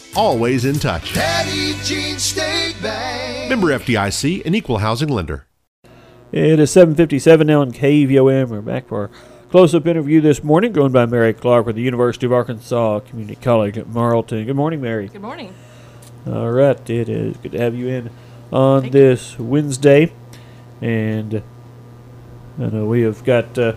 always 0.15 0.65
in 0.65 0.75
touch. 0.75 1.13
Petit 1.13 1.73
Jean 1.83 2.19
State 2.19 2.75
Bank. 2.81 3.49
Member 3.49 3.67
FDIC, 3.67 4.45
an 4.45 4.55
equal 4.55 4.79
housing 4.79 5.09
lender. 5.09 5.47
It 6.31 6.59
is 6.59 6.71
7:57 6.71 7.47
now 7.47 7.61
in 7.61 7.71
KVOM. 7.71 8.49
We're 8.49 8.61
back 8.61 8.87
for 8.87 9.01
our 9.01 9.09
close-up 9.49 9.85
interview 9.85 10.21
this 10.21 10.43
morning, 10.43 10.71
going 10.71 10.93
by 10.93 11.05
Mary 11.05 11.33
Clark 11.33 11.65
with 11.65 11.75
the 11.75 11.81
University 11.81 12.25
of 12.25 12.31
Arkansas 12.31 13.01
Community 13.01 13.35
College 13.35 13.77
at 13.77 13.87
Morrilton. 13.87 14.45
Good 14.45 14.55
morning, 14.55 14.79
Mary. 14.79 15.09
Good 15.09 15.21
morning. 15.21 15.53
All 16.25 16.51
right, 16.51 16.89
it 16.89 17.09
is 17.09 17.35
good 17.37 17.51
to 17.51 17.59
have 17.59 17.75
you 17.75 17.89
in 17.89 18.09
on 18.53 18.81
Thank 18.81 18.93
this 18.93 19.37
Wednesday, 19.37 20.13
and 20.79 21.43
I 22.57 22.67
know 22.67 22.85
we 22.85 23.01
have 23.01 23.25
got 23.25 23.57
uh, 23.57 23.73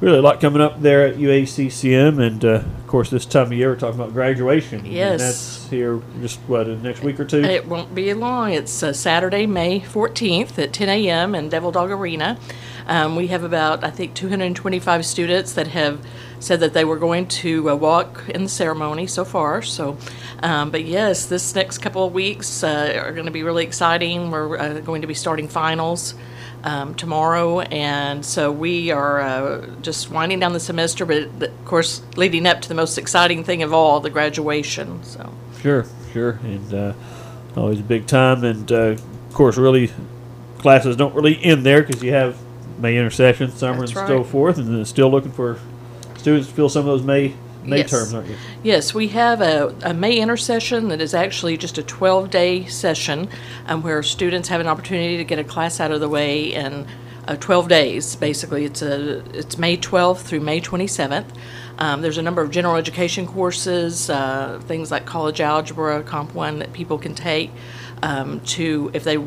really 0.00 0.18
a 0.18 0.22
lot 0.22 0.40
coming 0.40 0.60
up 0.60 0.80
there 0.80 1.06
at 1.06 1.16
UACCM, 1.16 2.24
and 2.24 2.44
uh, 2.44 2.48
of 2.48 2.86
course, 2.86 3.10
this 3.10 3.24
time 3.24 3.46
of 3.46 3.52
year 3.52 3.70
we're 3.70 3.76
talking 3.76 3.98
about 4.00 4.12
graduation. 4.12 4.80
And 4.80 4.88
Yes. 4.88 5.20
that's 5.20 5.70
here 5.70 6.00
just 6.20 6.38
what 6.40 6.68
in 6.68 6.82
the 6.82 6.88
next 6.88 7.02
week 7.02 7.18
or 7.18 7.24
two. 7.24 7.42
It 7.42 7.66
won't 7.66 7.94
be 7.94 8.12
long. 8.14 8.52
It's 8.52 8.82
uh, 8.82 8.92
Saturday, 8.92 9.46
May 9.46 9.80
14th 9.80 10.58
at 10.58 10.72
10 10.72 10.88
a.m. 10.88 11.34
in 11.34 11.48
Devil 11.48 11.72
Dog 11.72 11.90
Arena. 11.90 12.38
Um, 12.86 13.16
we 13.16 13.26
have 13.28 13.42
about, 13.42 13.82
I 13.82 13.90
think, 13.90 14.14
225 14.14 15.04
students 15.04 15.52
that 15.54 15.68
have 15.68 16.04
said 16.38 16.60
that 16.60 16.72
they 16.72 16.84
were 16.84 16.98
going 16.98 17.26
to 17.26 17.70
uh, 17.70 17.74
walk 17.74 18.28
in 18.28 18.44
the 18.44 18.48
ceremony 18.48 19.06
so 19.08 19.24
far. 19.24 19.60
So, 19.62 19.96
um, 20.40 20.70
but 20.70 20.84
yes, 20.84 21.26
this 21.26 21.54
next 21.54 21.78
couple 21.78 22.04
of 22.04 22.12
weeks 22.12 22.62
uh, 22.62 23.00
are 23.02 23.12
going 23.12 23.26
to 23.26 23.32
be 23.32 23.42
really 23.42 23.64
exciting. 23.64 24.30
We're 24.30 24.56
uh, 24.56 24.80
going 24.80 25.00
to 25.00 25.08
be 25.08 25.14
starting 25.14 25.48
finals. 25.48 26.14
Um, 26.66 26.96
tomorrow, 26.96 27.60
and 27.60 28.26
so 28.26 28.50
we 28.50 28.90
are 28.90 29.20
uh, 29.20 29.66
just 29.82 30.10
winding 30.10 30.40
down 30.40 30.52
the 30.52 30.58
semester, 30.58 31.06
but 31.06 31.40
of 31.40 31.64
course, 31.64 32.02
leading 32.16 32.44
up 32.44 32.60
to 32.62 32.68
the 32.68 32.74
most 32.74 32.98
exciting 32.98 33.44
thing 33.44 33.62
of 33.62 33.72
all, 33.72 34.00
the 34.00 34.10
graduation. 34.10 35.00
So, 35.04 35.32
Sure, 35.60 35.86
sure, 36.12 36.40
and 36.42 36.74
uh, 36.74 36.92
always 37.56 37.78
a 37.78 37.84
big 37.84 38.08
time. 38.08 38.42
And 38.42 38.72
uh, 38.72 38.76
of 38.96 39.32
course, 39.32 39.56
really, 39.56 39.92
classes 40.58 40.96
don't 40.96 41.14
really 41.14 41.40
end 41.40 41.64
there 41.64 41.84
because 41.84 42.02
you 42.02 42.12
have 42.12 42.36
May 42.80 42.96
intercession, 42.96 43.52
summer, 43.52 43.86
That's 43.86 43.92
and 43.92 44.08
so 44.08 44.16
right. 44.18 44.26
forth, 44.26 44.58
and 44.58 44.66
then 44.66 44.84
still 44.84 45.08
looking 45.08 45.30
for 45.30 45.60
students 46.18 46.48
to 46.48 46.54
fill 46.54 46.68
some 46.68 46.80
of 46.80 46.86
those 46.86 47.02
May 47.02 47.34
May 47.66 47.78
Yes. 47.78 47.90
terms, 47.90 48.14
aren't 48.14 48.28
you? 48.28 48.36
Yes, 48.62 48.94
we 48.94 49.08
have 49.08 49.40
a, 49.40 49.74
a 49.82 49.92
May 49.92 50.18
intercession 50.18 50.88
that 50.88 51.00
is 51.00 51.14
actually 51.14 51.56
just 51.56 51.78
a 51.78 51.82
12 51.82 52.30
day 52.30 52.64
session 52.66 53.28
um, 53.66 53.82
where 53.82 54.02
students 54.02 54.48
have 54.48 54.60
an 54.60 54.66
opportunity 54.66 55.16
to 55.16 55.24
get 55.24 55.38
a 55.38 55.44
class 55.44 55.80
out 55.80 55.90
of 55.90 56.00
the 56.00 56.08
way 56.08 56.54
in 56.54 56.86
uh, 57.26 57.36
12 57.36 57.68
days. 57.68 58.16
Basically, 58.16 58.64
it's 58.64 58.82
a 58.82 59.18
it's 59.36 59.58
May 59.58 59.76
12th 59.76 60.18
through 60.22 60.40
May 60.40 60.60
27th. 60.60 61.26
Um, 61.78 62.00
there's 62.00 62.18
a 62.18 62.22
number 62.22 62.40
of 62.40 62.50
general 62.50 62.76
education 62.76 63.26
courses, 63.26 64.08
uh, 64.08 64.60
things 64.64 64.90
like 64.90 65.04
college 65.04 65.40
algebra, 65.40 66.02
Comp 66.02 66.34
1 66.34 66.60
that 66.60 66.72
people 66.72 66.98
can 66.98 67.14
take 67.14 67.50
um, 68.02 68.40
to, 68.40 68.90
if 68.94 69.04
they 69.04 69.18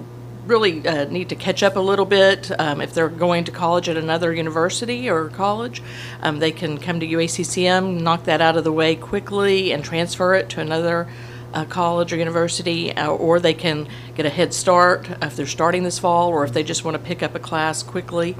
really 0.50 0.86
uh, 0.86 1.06
need 1.06 1.30
to 1.30 1.36
catch 1.36 1.64
up 1.64 1.76
a 1.76 1.80
little 1.80 2.06
bit. 2.06 2.52
Um, 2.60 2.82
if 2.82 2.94
they're 2.94 3.08
going 3.08 3.46
to 3.46 3.52
college 3.52 3.88
at 3.88 3.96
another 3.96 4.34
university 4.34 5.10
or 5.10 5.30
college, 5.30 5.82
um, 6.22 6.40
they 6.40 6.52
can 6.52 6.78
come 6.80 7.00
to 7.00 7.08
UACCM, 7.08 8.02
knock 8.02 8.26
that 8.26 8.42
out 8.42 8.58
of 8.58 8.64
the 8.64 8.72
way 8.72 8.96
quickly, 8.96 9.72
and 9.72 9.84
transfer 9.84 10.34
it 10.34 10.50
to 10.50 10.60
another 10.60 11.08
uh, 11.54 11.66
college 11.66 12.12
or 12.12 12.18
university, 12.18 12.92
uh, 12.96 13.08
or 13.08 13.40
they 13.40 13.54
can 13.54 13.88
get 14.16 14.26
a 14.26 14.30
head 14.30 14.54
start 14.54 15.10
if 15.22 15.36
they're 15.36 15.46
starting 15.46 15.84
this 15.84 16.00
fall, 16.00 16.30
or 16.30 16.44
if 16.44 16.52
they 16.52 16.64
just 16.64 16.84
want 16.84 16.96
to 16.96 17.04
pick 17.04 17.24
up 17.24 17.36
a 17.36 17.40
class 17.40 17.84
quickly. 17.84 18.36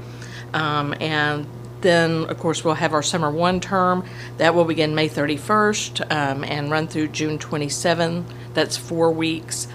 Um, 0.52 0.94
and 1.00 1.46
then, 1.80 2.24
of 2.26 2.38
course, 2.38 2.64
we'll 2.64 2.74
have 2.74 2.92
our 2.92 3.02
summer 3.02 3.30
one 3.30 3.60
term. 3.60 4.04
That 4.38 4.54
will 4.54 4.64
begin 4.64 4.94
May 4.94 5.08
31st 5.08 6.10
um, 6.12 6.44
and 6.44 6.70
run 6.70 6.88
through 6.88 7.08
June 7.08 7.38
27. 7.38 8.26
That's 8.52 8.76
four 8.76 9.10
weeks. 9.12 9.66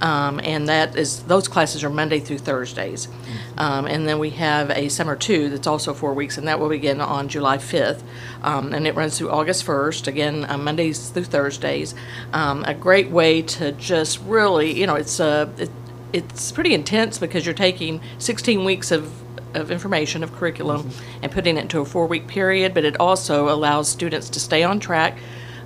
Um, 0.00 0.40
and 0.42 0.68
that 0.68 0.96
is 0.96 1.22
those 1.22 1.48
classes 1.48 1.82
are 1.84 1.90
Monday 1.90 2.20
through 2.20 2.38
Thursdays. 2.38 3.08
Um, 3.56 3.86
and 3.86 4.06
then 4.06 4.18
we 4.18 4.30
have 4.30 4.70
a 4.70 4.88
summer 4.88 5.16
two 5.16 5.48
that's 5.48 5.66
also 5.66 5.94
four 5.94 6.12
weeks, 6.14 6.36
and 6.36 6.46
that 6.48 6.60
will 6.60 6.68
begin 6.68 7.00
on 7.00 7.28
July 7.28 7.58
5th. 7.58 8.02
Um, 8.42 8.74
and 8.74 8.86
it 8.86 8.94
runs 8.94 9.16
through 9.18 9.30
August 9.30 9.64
1st, 9.64 10.06
again, 10.06 10.46
uh, 10.48 10.58
Mondays 10.58 11.08
through 11.10 11.24
Thursdays. 11.24 11.94
Um, 12.32 12.64
a 12.66 12.74
great 12.74 13.10
way 13.10 13.42
to 13.42 13.72
just 13.72 14.20
really, 14.22 14.78
you 14.78 14.86
know, 14.86 14.96
it's 14.96 15.20
uh, 15.20 15.48
it, 15.58 15.70
it's 16.12 16.52
pretty 16.52 16.74
intense 16.74 17.18
because 17.18 17.46
you're 17.46 17.54
taking 17.54 18.00
16 18.18 18.64
weeks 18.64 18.90
of 18.90 19.10
of 19.54 19.70
information 19.70 20.24
of 20.24 20.32
curriculum 20.32 20.90
and 21.22 21.30
putting 21.30 21.56
it 21.56 21.60
into 21.60 21.80
a 21.80 21.84
four 21.84 22.06
week 22.06 22.26
period, 22.26 22.74
but 22.74 22.84
it 22.84 22.98
also 22.98 23.48
allows 23.48 23.88
students 23.88 24.28
to 24.30 24.40
stay 24.40 24.62
on 24.64 24.80
track. 24.80 25.16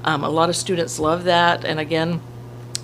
Um, 0.05 0.23
a 0.23 0.29
lot 0.29 0.49
of 0.49 0.57
students 0.57 0.99
love 0.99 1.25
that, 1.25 1.65
and 1.65 1.81
again, 1.81 2.21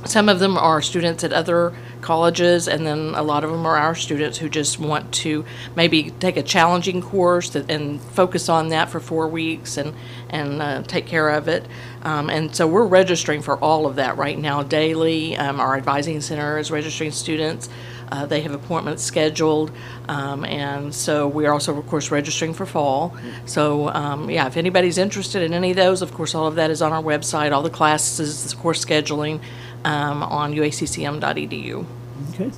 some 0.05 0.29
of 0.29 0.39
them 0.39 0.57
are 0.57 0.83
students 0.83 1.25
at 1.25 1.33
other 1.33 1.73
colleges, 2.01 2.69
and 2.69 2.87
then 2.87 3.15
a 3.15 3.23
lot 3.23 3.45
of 3.45 3.51
them 3.51 3.67
are 3.67 3.77
our 3.77 3.95
students 3.95 4.39
who 4.39 4.49
just 4.49 4.79
want 4.79 5.13
to 5.13 5.45
maybe 5.75 6.11
take 6.11 6.37
a 6.37 6.43
challenging 6.43 7.01
course 7.01 7.51
that, 7.51 7.71
and 7.71 8.01
focus 8.01 8.49
on 8.49 8.69
that 8.69 8.91
for 8.91 9.01
four 9.01 9.27
weeks 9.27 9.77
and 9.77 9.95
and 10.29 10.61
uh, 10.61 10.83
take 10.83 11.07
care 11.07 11.31
of 11.31 11.49
it. 11.49 11.67
Um, 12.03 12.29
and 12.29 12.55
so 12.55 12.67
we're 12.67 12.87
registering 12.87 13.41
for 13.41 13.57
all 13.59 13.87
of 13.87 13.97
that 13.97 14.17
right 14.19 14.39
now 14.39 14.63
daily. 14.63 15.37
Um, 15.37 15.61
our 15.61 15.77
advising 15.77 16.21
center 16.21 16.59
is 16.59 16.71
registering 16.71 17.11
students. 17.11 17.69
Uh, 18.13 18.27
they 18.27 18.43
have 18.43 18.53
appointments 18.53 19.03
scheduled, 19.03 19.73
um, 20.09 20.45
and 20.45 20.95
so 20.95 21.27
we 21.27 21.47
are 21.47 21.53
also, 21.53 21.77
of 21.77 21.87
course, 21.87 22.11
registering 22.11 22.53
for 22.53 22.67
fall. 22.67 23.17
So, 23.47 23.89
um, 23.89 24.29
yeah, 24.29 24.47
if 24.47 24.57
anybody's 24.59 24.99
interested 24.99 25.43
in 25.43 25.55
any 25.55 25.71
of 25.71 25.77
those, 25.77 26.03
of 26.03 26.13
course, 26.13 26.35
all 26.35 26.47
of 26.47 26.57
that 26.57 26.71
is 26.71 26.83
on 26.83 26.93
our 26.93 27.03
website. 27.03 27.53
All 27.53 27.63
the 27.63 27.71
classes, 27.71 28.51
the 28.51 28.57
course 28.57 28.85
scheduling 28.85 29.41
um, 29.85 30.23
on 30.23 30.55
uaccm.edu. 30.55 31.87
Okay. 32.31 32.51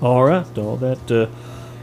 All 0.00 0.24
right. 0.24 0.58
All 0.58 0.76
that 0.76 1.10
uh, 1.10 1.28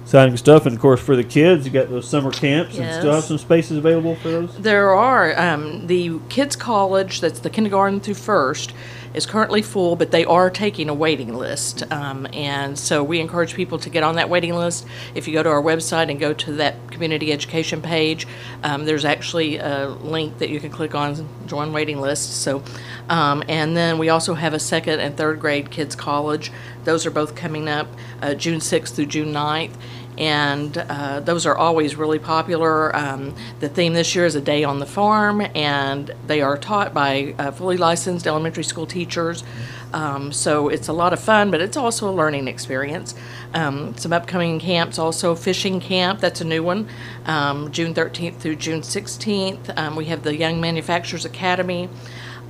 exciting 0.04 0.36
stuff. 0.38 0.66
And 0.66 0.76
of 0.76 0.82
course, 0.82 1.00
for 1.00 1.16
the 1.16 1.24
kids, 1.24 1.66
you 1.66 1.72
got 1.72 1.90
those 1.90 2.08
summer 2.08 2.32
camps 2.32 2.78
and 2.78 2.94
still 2.94 3.14
have 3.14 3.24
some 3.24 3.38
spaces 3.38 3.78
available 3.78 4.16
for 4.16 4.30
those. 4.30 4.58
There 4.58 4.94
are. 4.94 5.40
Um, 5.40 5.88
the 5.88 6.20
kids' 6.30 6.56
college, 6.56 7.22
that's 7.22 7.40
the 7.40 7.50
kindergarten 7.50 8.00
through 8.00 8.16
first, 8.16 8.74
is 9.14 9.26
currently 9.26 9.62
full, 9.62 9.96
but 9.96 10.12
they 10.12 10.26
are 10.26 10.50
taking 10.50 10.90
a 10.90 10.94
waiting 10.94 11.34
list. 11.34 11.90
Um, 11.92 12.28
and 12.34 12.78
so 12.78 13.04
we 13.04 13.20
encourage 13.20 13.54
people 13.54 13.78
to 13.80 13.90
get 13.90 14.04
on 14.04 14.16
that 14.16 14.30
waiting 14.30 14.56
list. 14.56 14.86
If 15.16 15.28
you 15.28 15.34
go 15.34 15.44
to 15.44 15.50
our 15.50 15.62
website 15.62 16.10
and 16.10 16.20
go 16.20 16.34
to 16.34 16.54
that 16.54 16.92
community 16.92 17.32
education 17.32 17.82
page, 17.82 18.28
um, 18.64 18.86
there's 18.86 19.06
actually 19.06 19.58
a 19.58 19.88
link 19.88 20.38
that 20.40 20.50
you 20.50 20.60
can 20.60 20.72
click 20.72 20.96
on, 20.96 21.28
join 21.48 21.74
waiting 21.74 22.00
list. 22.00 22.42
So, 22.42 22.64
um, 23.10 23.44
and 23.48 23.76
then 23.76 23.98
we 23.98 24.10
also 24.10 24.34
have 24.34 24.54
a 24.54 24.60
second 24.60 25.00
and 25.00 25.18
third 25.18 25.40
grade 25.40 25.72
kids' 25.72 25.96
college. 25.96 26.52
Those 26.84 27.06
are 27.06 27.12
both 27.12 27.36
coming 27.36 27.68
up 27.68 27.88
uh, 28.22 28.34
June 28.34 28.60
6th 28.60 28.96
through 28.96 29.08
June 29.08 29.34
9th 29.34 29.76
and 30.22 30.78
uh, 30.78 31.20
those 31.20 31.48
are 31.48 31.58
always 31.58 31.96
really 31.96 32.20
popular. 32.20 32.96
Um, 32.96 33.36
the 33.60 33.68
theme 33.68 33.94
this 33.94 34.14
year 34.14 34.28
is 34.28 34.36
a 34.36 34.42
day 34.42 34.64
on 34.64 34.78
the 34.78 34.86
farm, 34.86 35.42
and 35.56 36.12
they 36.28 36.42
are 36.42 36.58
taught 36.58 36.94
by 36.94 37.34
uh, 37.40 37.50
fully 37.50 37.76
licensed 37.76 38.28
elementary 38.28 38.64
school 38.64 38.86
teachers. 38.86 39.44
Um, 39.94 40.32
so 40.32 40.70
it's 40.70 40.88
a 40.88 40.94
lot 40.94 41.12
of 41.12 41.20
fun, 41.20 41.50
but 41.50 41.60
it's 41.60 41.76
also 41.76 42.08
a 42.08 42.14
learning 42.14 42.48
experience. 42.48 43.16
Um, 43.56 43.98
some 43.98 44.14
upcoming 44.14 44.60
camps 44.60 45.00
also 45.00 45.34
fishing 45.34 45.80
camp, 45.80 46.20
that's 46.20 46.40
a 46.40 46.46
new 46.46 46.62
one, 46.62 46.88
um, 47.26 47.72
June 47.72 47.96
13th 47.96 48.36
through 48.36 48.58
June 48.58 48.82
16th. 48.82 49.76
Um, 49.76 49.96
we 49.96 50.06
have 50.06 50.22
the 50.22 50.38
Young 50.38 50.62
Manufacturers 50.62 51.26
Academy 51.26 51.90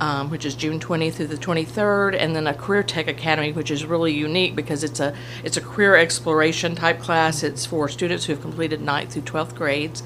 um, 0.02 0.30
which 0.30 0.44
is 0.44 0.56
June 0.56 0.80
20th 0.80 1.14
through 1.14 1.28
the 1.28 1.36
23rd, 1.36 2.16
and 2.18 2.34
then 2.34 2.48
a 2.48 2.54
Career 2.54 2.82
Tech 2.82 3.06
Academy, 3.06 3.52
which 3.52 3.70
is 3.70 3.86
really 3.86 4.12
unique 4.12 4.56
because 4.56 4.82
it's 4.82 4.98
a 4.98 5.14
it's 5.44 5.56
a 5.56 5.60
career 5.60 5.94
exploration 5.94 6.74
type 6.74 6.98
class. 6.98 7.44
It's 7.44 7.64
for 7.64 7.88
students 7.88 8.24
who 8.24 8.32
have 8.32 8.42
completed 8.42 8.80
9th 8.80 9.10
through 9.10 9.22
12th 9.22 9.54
grades, 9.54 10.02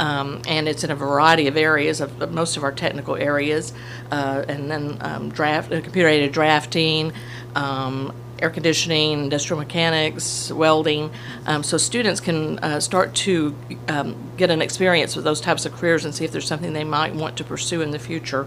um, 0.00 0.42
and 0.48 0.66
it's 0.66 0.82
in 0.82 0.90
a 0.90 0.96
variety 0.96 1.46
of 1.46 1.56
areas 1.56 2.00
of, 2.00 2.32
most 2.32 2.56
of 2.56 2.64
our 2.64 2.72
technical 2.72 3.14
areas, 3.14 3.72
uh, 4.10 4.44
and 4.48 4.68
then 4.68 4.98
um, 5.00 5.28
draft 5.30 5.72
uh, 5.72 5.80
computer 5.80 6.08
aided 6.08 6.32
drafting. 6.32 7.12
Um, 7.54 8.12
air 8.38 8.50
conditioning, 8.50 9.12
industrial 9.12 9.58
mechanics, 9.58 10.52
welding. 10.52 11.10
Um, 11.46 11.62
so 11.62 11.78
students 11.78 12.20
can 12.20 12.58
uh, 12.58 12.80
start 12.80 13.14
to 13.14 13.56
um, 13.88 14.14
get 14.36 14.50
an 14.50 14.60
experience 14.60 15.16
with 15.16 15.24
those 15.24 15.40
types 15.40 15.64
of 15.64 15.72
careers 15.72 16.04
and 16.04 16.14
see 16.14 16.26
if 16.26 16.32
there's 16.32 16.46
something 16.46 16.74
they 16.74 16.84
might 16.84 17.14
want 17.14 17.38
to 17.38 17.44
pursue 17.44 17.80
in 17.80 17.92
the 17.92 17.98
future. 17.98 18.46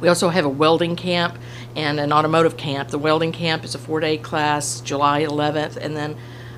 We 0.00 0.08
also 0.08 0.28
have 0.28 0.44
a 0.44 0.48
welding 0.48 0.96
camp 0.96 1.38
and 1.74 1.98
an 1.98 2.12
automotive 2.12 2.56
camp. 2.56 2.90
The 2.90 2.98
welding 2.98 3.32
camp 3.32 3.64
is 3.64 3.74
a 3.74 3.78
four-day 3.78 4.18
class, 4.18 4.80
July 4.80 5.24
11th, 5.24 5.76
and 5.76 5.96
then 5.96 6.16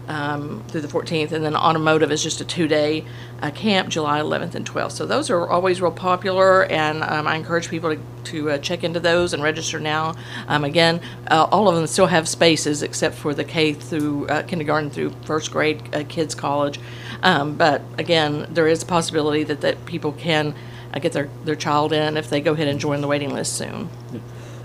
um, 0.08 0.64
through 0.68 0.80
the 0.80 0.88
14th, 0.88 1.30
and 1.30 1.44
then 1.44 1.54
automotive 1.54 2.10
is 2.10 2.22
just 2.22 2.40
a 2.40 2.44
two-day 2.44 3.04
uh, 3.42 3.50
camp, 3.52 3.88
July 3.88 4.20
11th 4.20 4.56
and 4.56 4.68
12th. 4.68 4.92
So 4.92 5.06
those 5.06 5.30
are 5.30 5.48
always 5.48 5.80
real 5.80 5.92
popular, 5.92 6.64
and 6.64 7.02
um, 7.04 7.28
I 7.28 7.36
encourage 7.36 7.68
people 7.68 7.94
to, 7.94 8.02
to 8.24 8.50
uh, 8.50 8.58
check 8.58 8.82
into 8.82 8.98
those 8.98 9.32
and 9.32 9.42
register 9.42 9.78
now. 9.78 10.16
Um, 10.48 10.64
again, 10.64 11.00
uh, 11.30 11.46
all 11.52 11.68
of 11.68 11.76
them 11.76 11.86
still 11.86 12.06
have 12.06 12.28
spaces 12.28 12.82
except 12.82 13.14
for 13.14 13.34
the 13.34 13.44
K 13.44 13.72
through 13.72 14.26
uh, 14.26 14.42
kindergarten 14.42 14.90
through 14.90 15.10
first 15.24 15.52
grade 15.52 15.82
uh, 15.94 16.02
kids 16.08 16.34
college. 16.34 16.80
Um, 17.22 17.56
but 17.56 17.82
again, 17.96 18.46
there 18.50 18.66
is 18.66 18.82
a 18.82 18.86
possibility 18.86 19.44
that, 19.44 19.60
that 19.60 19.86
people 19.86 20.12
can 20.12 20.54
uh, 20.92 20.98
get 20.98 21.12
their, 21.12 21.28
their 21.44 21.56
child 21.56 21.92
in 21.92 22.16
if 22.16 22.30
they 22.30 22.40
go 22.40 22.52
ahead 22.52 22.68
and 22.68 22.80
join 22.80 23.00
the 23.00 23.08
waiting 23.08 23.32
list 23.32 23.56
soon. 23.56 23.88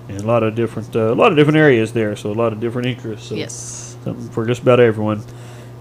And 0.07 0.21
a 0.21 0.25
lot 0.25 0.43
of 0.43 0.55
different, 0.55 0.95
uh, 0.95 1.11
a 1.11 1.15
lot 1.15 1.31
of 1.31 1.37
different 1.37 1.57
areas 1.57 1.93
there, 1.93 2.15
so 2.15 2.31
a 2.31 2.33
lot 2.33 2.53
of 2.53 2.59
different 2.59 2.87
interests. 2.87 3.29
So 3.29 3.35
Yes. 3.35 3.97
something 4.03 4.29
for 4.29 4.45
just 4.45 4.61
about 4.61 4.79
everyone. 4.79 5.23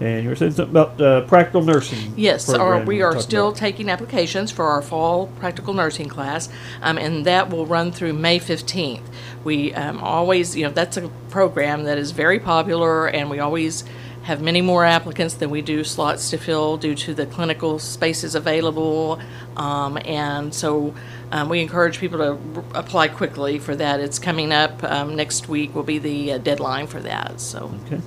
And 0.01 0.23
you 0.23 0.29
were 0.29 0.35
saying 0.35 0.51
something 0.53 0.75
about 0.75 0.99
uh, 0.99 1.21
practical 1.21 1.61
nursing. 1.61 2.15
Yes, 2.17 2.49
our, 2.49 2.83
we 2.83 3.01
are 3.01 3.17
still 3.21 3.47
about. 3.49 3.57
taking 3.57 3.89
applications 3.89 4.51
for 4.51 4.65
our 4.65 4.81
fall 4.81 5.27
practical 5.39 5.73
nursing 5.73 6.09
class, 6.09 6.49
um, 6.81 6.97
and 6.97 7.25
that 7.25 7.49
will 7.49 7.65
run 7.65 7.93
through 7.93 8.11
May 8.11 8.37
15th. 8.39 9.03
We 9.45 9.73
um, 9.73 9.99
always, 9.99 10.53
you 10.53 10.65
know, 10.65 10.71
that's 10.71 10.97
a 10.97 11.07
program 11.29 11.83
that 11.85 11.97
is 11.97 12.11
very 12.11 12.39
popular, 12.39 13.07
and 13.07 13.29
we 13.29 13.39
always 13.39 13.85
have 14.25 14.41
many 14.41 14.59
more 14.59 14.83
applicants 14.83 15.35
than 15.35 15.51
we 15.51 15.61
do 15.61 15.83
slots 15.83 16.31
to 16.31 16.37
fill 16.37 16.77
due 16.77 16.95
to 16.95 17.13
the 17.13 17.27
clinical 17.27 17.77
spaces 17.77 18.33
available. 18.33 19.19
Um, 19.55 19.99
and 20.03 20.51
so 20.53 20.95
um, 21.31 21.47
we 21.47 21.61
encourage 21.61 21.99
people 21.99 22.17
to 22.17 22.31
r- 22.59 22.63
apply 22.73 23.09
quickly 23.09 23.59
for 23.59 23.75
that. 23.75 23.99
It's 23.99 24.17
coming 24.17 24.51
up 24.51 24.83
um, 24.83 25.15
next 25.15 25.47
week, 25.47 25.75
will 25.75 25.83
be 25.83 25.99
the 25.99 26.33
uh, 26.33 26.37
deadline 26.39 26.87
for 26.87 26.99
that. 27.01 27.39
So. 27.39 27.71
Okay. 27.85 28.01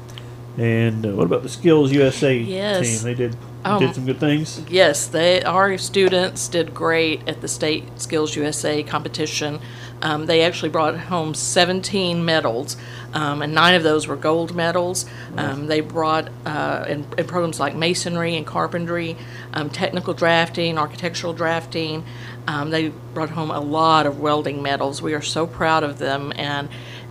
And 0.58 1.06
uh, 1.06 1.10
what 1.10 1.26
about 1.26 1.44
the 1.44 1.48
Skills 1.48 1.92
USA 1.92 2.36
Yes. 2.36 2.80
team? 3.02 3.04
They 3.04 3.14
did 3.14 3.36
Um, 3.64 3.78
did 3.78 3.94
some 3.94 4.04
good 4.04 4.18
things. 4.18 4.60
Yes, 4.68 5.06
they 5.06 5.40
our 5.44 5.78
students 5.78 6.48
did 6.48 6.74
great 6.74 7.28
at 7.28 7.40
the 7.42 7.48
State 7.48 7.84
Skills 8.00 8.34
USA 8.34 8.82
competition. 8.82 9.60
Um, 10.02 10.26
they 10.26 10.42
actually 10.42 10.68
brought 10.68 10.96
home 10.98 11.34
17 11.34 12.24
medals, 12.24 12.76
um, 13.12 13.42
and 13.42 13.54
nine 13.54 13.74
of 13.74 13.82
those 13.82 14.06
were 14.06 14.16
gold 14.16 14.54
medals. 14.54 15.06
Um, 15.36 15.66
they 15.66 15.80
brought 15.80 16.28
uh, 16.46 16.84
in, 16.88 17.06
in 17.16 17.26
programs 17.26 17.58
like 17.58 17.74
masonry 17.74 18.36
and 18.36 18.46
carpentry, 18.46 19.16
um, 19.54 19.70
technical 19.70 20.14
drafting, 20.14 20.78
architectural 20.78 21.32
drafting. 21.32 22.04
Um, 22.46 22.70
they 22.70 22.88
brought 23.14 23.30
home 23.30 23.50
a 23.50 23.60
lot 23.60 24.06
of 24.06 24.20
welding 24.20 24.62
medals. 24.62 25.02
We 25.02 25.14
are 25.14 25.22
so 25.22 25.46
proud 25.46 25.82
of 25.82 25.98
them, 25.98 26.32
and 26.36 26.68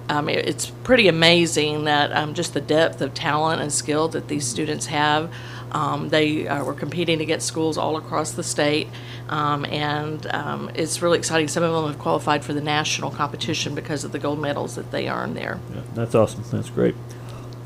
um, 0.09 0.29
it- 0.29 0.47
it's 0.47 0.67
pretty 0.83 1.07
amazing 1.09 1.83
that 1.83 2.11
just 2.33 2.53
the 2.53 2.61
depth 2.61 3.01
of 3.01 3.13
talent 3.13 3.61
and 3.61 3.71
skill 3.71 4.07
that 4.09 4.27
these 4.29 4.47
students 4.47 4.85
have. 4.87 5.29
Um, 5.71 6.09
they 6.09 6.47
uh, 6.47 6.63
were 6.63 6.73
competing 6.73 7.21
against 7.21 7.45
schools 7.47 7.77
all 7.77 7.97
across 7.97 8.31
the 8.31 8.43
state, 8.43 8.87
um, 9.29 9.65
and 9.65 10.25
um, 10.27 10.71
it's 10.75 11.01
really 11.01 11.17
exciting. 11.17 11.47
Some 11.47 11.63
of 11.63 11.73
them 11.73 11.91
have 11.91 11.99
qualified 11.99 12.43
for 12.45 12.53
the 12.53 12.61
national 12.61 13.11
competition 13.11 13.75
because 13.75 14.03
of 14.03 14.11
the 14.11 14.19
gold 14.19 14.39
medals 14.39 14.75
that 14.75 14.91
they 14.91 15.09
earned 15.09 15.35
there. 15.35 15.59
Yeah, 15.73 15.81
that's 15.93 16.15
awesome. 16.15 16.43
That's 16.51 16.69
great. 16.69 16.95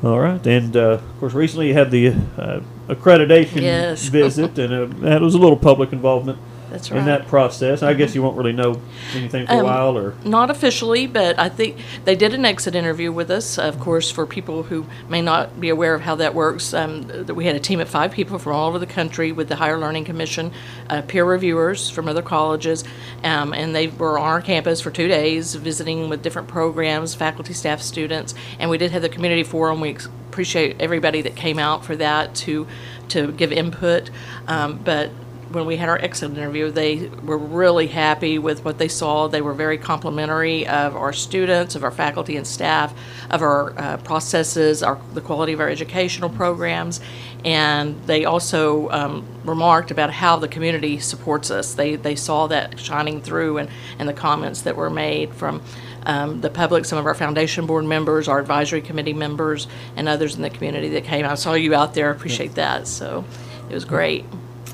All 0.02 0.18
right, 0.18 0.44
and 0.46 0.76
uh, 0.76 0.80
of 0.80 1.20
course, 1.20 1.32
recently 1.32 1.68
you 1.68 1.74
had 1.74 1.92
the 1.92 2.08
uh, 2.36 2.60
accreditation 2.88 3.62
Yes. 3.62 4.06
visit, 4.08 4.58
and 4.58 4.72
uh, 4.72 4.86
that 5.06 5.20
was 5.20 5.34
a 5.34 5.38
little 5.38 5.56
public 5.56 5.92
involvement 5.92 6.38
That's 6.72 6.90
in 6.90 7.04
that 7.04 7.28
process. 7.28 7.82
I 7.82 7.92
guess 7.92 8.14
you 8.14 8.22
won't 8.22 8.36
really 8.36 8.54
know 8.54 8.80
anything 9.14 9.46
for 9.46 9.52
a 9.52 9.58
Um, 9.58 9.64
while, 9.64 9.98
or 9.98 10.14
Not 10.24 10.50
officially, 10.50 11.06
but 11.06 11.38
I 11.38 11.50
think 11.50 11.76
they 12.06 12.16
did 12.16 12.32
an 12.32 12.46
exit 12.46 12.74
interview 12.74 13.12
with 13.12 13.30
us. 13.30 13.58
Of 13.58 13.78
course, 13.78 14.10
for 14.10 14.24
people 14.24 14.62
who 14.64 14.86
may 15.06 15.20
not 15.20 15.60
be 15.60 15.68
aware 15.68 15.94
of 15.94 16.00
how 16.00 16.14
that 16.14 16.34
works, 16.34 16.72
um, 16.72 17.02
that 17.08 17.34
we 17.34 17.44
had 17.44 17.54
a 17.54 17.60
team 17.60 17.78
of 17.78 17.90
five 17.90 18.10
people 18.10 18.38
from 18.38 18.54
all 18.54 18.68
over 18.68 18.78
the 18.78 18.86
country 18.86 19.32
with 19.32 19.48
the 19.48 19.56
Higher 19.56 19.78
Learning 19.78 20.04
Commission, 20.04 20.50
uh, 20.88 21.02
peer 21.02 21.26
reviewers 21.26 21.90
from 21.90 22.08
other 22.08 22.22
colleges, 22.22 22.84
um, 23.22 23.52
and 23.52 23.76
they 23.76 23.88
were 23.88 24.18
on 24.18 24.28
our 24.28 24.40
campus 24.40 24.80
for 24.80 24.90
two 24.90 25.08
days, 25.08 25.54
visiting 25.54 26.08
with 26.08 26.22
different 26.22 26.48
programs, 26.48 27.14
faculty, 27.14 27.52
staff, 27.52 27.82
students, 27.82 28.34
and 28.58 28.70
we 28.70 28.78
did 28.78 28.92
have 28.92 29.02
the 29.02 29.10
community 29.10 29.42
forum. 29.42 29.80
We 29.82 29.90
ex- 29.90 30.08
appreciate 30.30 30.76
everybody 30.80 31.20
that 31.20 31.36
came 31.36 31.58
out 31.58 31.84
for 31.84 31.96
that 31.96 32.34
to 32.34 32.66
to 33.08 33.30
give 33.32 33.52
input, 33.52 34.08
um, 34.48 34.80
but 34.82 35.10
when 35.52 35.66
we 35.66 35.76
had 35.76 35.88
our 35.88 35.98
exit 35.98 36.30
interview, 36.30 36.70
they 36.70 37.08
were 37.24 37.38
really 37.38 37.86
happy 37.86 38.38
with 38.38 38.64
what 38.64 38.78
they 38.78 38.88
saw. 38.88 39.28
They 39.28 39.42
were 39.42 39.54
very 39.54 39.78
complimentary 39.78 40.66
of 40.66 40.96
our 40.96 41.12
students, 41.12 41.74
of 41.74 41.84
our 41.84 41.90
faculty 41.90 42.36
and 42.36 42.46
staff, 42.46 42.94
of 43.30 43.42
our 43.42 43.78
uh, 43.78 43.96
processes, 43.98 44.82
our, 44.82 45.00
the 45.14 45.20
quality 45.20 45.52
of 45.52 45.60
our 45.60 45.68
educational 45.68 46.30
programs, 46.30 47.00
and 47.44 48.00
they 48.06 48.24
also 48.24 48.88
um, 48.90 49.26
remarked 49.44 49.90
about 49.90 50.10
how 50.10 50.36
the 50.36 50.48
community 50.48 50.98
supports 50.98 51.50
us. 51.50 51.74
They, 51.74 51.96
they 51.96 52.16
saw 52.16 52.46
that 52.48 52.78
shining 52.78 53.20
through 53.20 53.58
in, 53.58 53.68
in 53.98 54.06
the 54.06 54.12
comments 54.12 54.62
that 54.62 54.76
were 54.76 54.90
made 54.90 55.34
from 55.34 55.62
um, 56.04 56.40
the 56.40 56.50
public, 56.50 56.84
some 56.84 56.98
of 56.98 57.06
our 57.06 57.14
foundation 57.14 57.66
board 57.66 57.84
members, 57.84 58.28
our 58.28 58.38
advisory 58.38 58.80
committee 58.80 59.12
members, 59.12 59.66
and 59.96 60.08
others 60.08 60.34
in 60.36 60.42
the 60.42 60.50
community 60.50 60.88
that 60.90 61.04
came. 61.04 61.24
I 61.24 61.34
saw 61.34 61.54
you 61.54 61.74
out 61.74 61.94
there. 61.94 62.10
Appreciate 62.10 62.54
that. 62.56 62.86
So 62.86 63.24
it 63.70 63.74
was 63.74 63.84
great. 63.84 64.24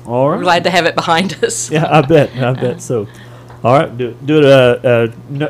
All 0.09 0.27
We're 0.27 0.41
glad 0.41 0.63
to 0.63 0.69
have 0.69 0.85
it 0.85 0.95
behind 0.95 1.43
us. 1.43 1.69
Yeah, 1.79 1.87
I 1.89 2.01
bet. 2.01 2.35
I 2.35 2.53
bet 2.53 2.81
so. 2.81 3.07
All 3.61 3.77
right, 3.77 3.95
do, 3.97 4.13
do 4.23 4.37
it 4.39 4.45
uh, 4.45 4.79
uh, 4.81 5.07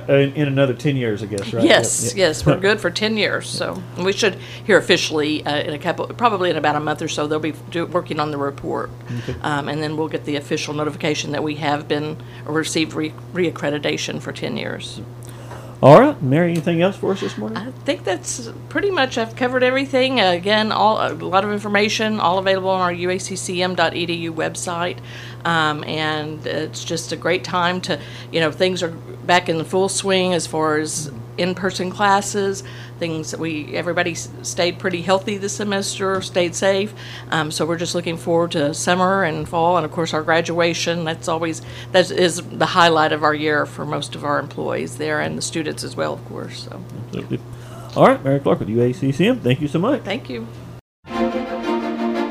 uh, 0.10 0.14
in 0.14 0.48
another 0.48 0.74
ten 0.74 0.96
years, 0.98 1.22
I 1.22 1.28
guess, 1.28 1.54
right? 1.54 1.64
Yes, 1.64 2.06
Yep, 2.08 2.18
yes, 2.18 2.46
we're 2.46 2.60
good 2.70 2.82
for 2.82 2.90
10 2.90 3.18
years. 3.18 3.48
So 3.48 3.82
we 4.00 4.14
should 4.14 4.36
hear 4.66 4.80
officially 4.80 5.46
uh, 5.46 5.60
in 5.60 5.74
a 5.76 5.80
couple, 5.80 6.08
probably 6.08 6.50
in 6.50 6.58
about 6.58 6.76
a 6.76 6.80
month 6.80 7.04
or 7.04 7.08
so, 7.08 7.28
they'll 7.28 7.40
be 7.40 7.54
do, 7.70 7.86
working 7.86 8.20
on 8.20 8.32
the 8.32 8.38
report. 8.38 8.90
Um, 9.44 9.70
and 9.70 9.82
then 9.84 9.96
we'll 9.96 10.08
get 10.08 10.26
the 10.26 10.38
official 10.38 10.74
notification 10.74 11.32
that 11.34 11.44
we 11.44 11.56
have 11.56 11.88
been 11.88 12.18
or 12.48 12.54
received 12.54 12.94
re- 12.94 13.14
reaccreditation 13.32 14.20
for 14.20 14.32
10 14.32 14.58
years. 14.58 15.02
All 15.82 16.00
right, 16.02 16.22
Mary. 16.22 16.52
Anything 16.52 16.82
else 16.82 16.98
for 16.98 17.14
us 17.14 17.22
this 17.22 17.38
morning? 17.38 17.58
I 17.58 17.72
think 17.72 18.04
that's 18.04 18.50
pretty 18.68 18.92
much, 18.92 19.18
I've 19.18 19.36
covered 19.36 19.64
everything. 19.64 20.20
Uh, 20.20 20.32
Again, 20.32 20.72
all, 20.74 20.98
a 21.00 21.14
lot 21.14 21.46
of 21.46 21.54
information, 21.54 22.20
all 22.20 22.38
available 22.38 22.70
on 22.70 22.82
our 22.82 22.92
uaccm.edu 22.92 24.32
website. 24.32 25.00
Um, 25.46 25.84
and 25.86 26.46
it's 26.46 26.84
just 26.84 27.12
a 27.12 27.16
great 27.16 27.44
time 27.44 27.82
to, 27.82 28.00
you 28.32 28.40
know, 28.40 28.52
things 28.52 28.84
are 28.84 28.90
back 28.90 29.50
in 29.50 29.58
the 29.58 29.66
full 29.66 29.90
swing 29.90 30.34
as 30.34 30.48
far 30.48 30.78
as 30.78 31.12
in-person 31.38 31.90
classes, 31.90 32.64
things 33.00 33.32
that 33.32 33.40
we 33.40 33.74
everybody 33.76 34.14
stayed 34.14 34.78
pretty 34.78 35.02
healthy 35.02 35.38
this 35.38 35.56
semester, 35.56 36.22
stayed 36.22 36.54
safe. 36.54 36.94
Um, 37.32 37.52
so 37.52 37.66
we're 37.66 37.78
just 37.78 37.96
looking 37.96 38.18
forward 38.18 38.52
to 38.52 38.74
summer 38.74 39.24
and 39.24 39.48
fall, 39.48 39.78
and 39.78 39.86
of 39.86 39.92
course 39.92 40.14
our 40.14 40.22
graduation. 40.22 41.06
That's 41.06 41.28
always 41.28 41.62
that 41.94 42.12
is 42.12 42.42
the 42.42 42.66
highlight 42.66 43.12
of 43.12 43.24
our 43.24 43.34
year 43.34 43.66
for 43.66 43.86
most 43.86 44.16
of 44.16 44.24
our 44.26 44.40
employees 44.40 44.98
there 44.98 45.22
and 45.22 45.38
the 45.38 45.42
students 45.42 45.84
as 45.84 45.96
well, 45.96 46.14
of 46.14 46.26
course. 46.26 46.64
So 46.64 46.84
Absolutely. 47.08 47.40
All 47.96 48.08
right, 48.08 48.24
Mary 48.24 48.40
Clark 48.40 48.60
with 48.60 48.70
UACCM. 48.70 49.42
Thank 49.42 49.62
you 49.62 49.68
so 49.68 49.80
much. 49.80 50.04
thank 50.04 50.30
you. 50.30 50.48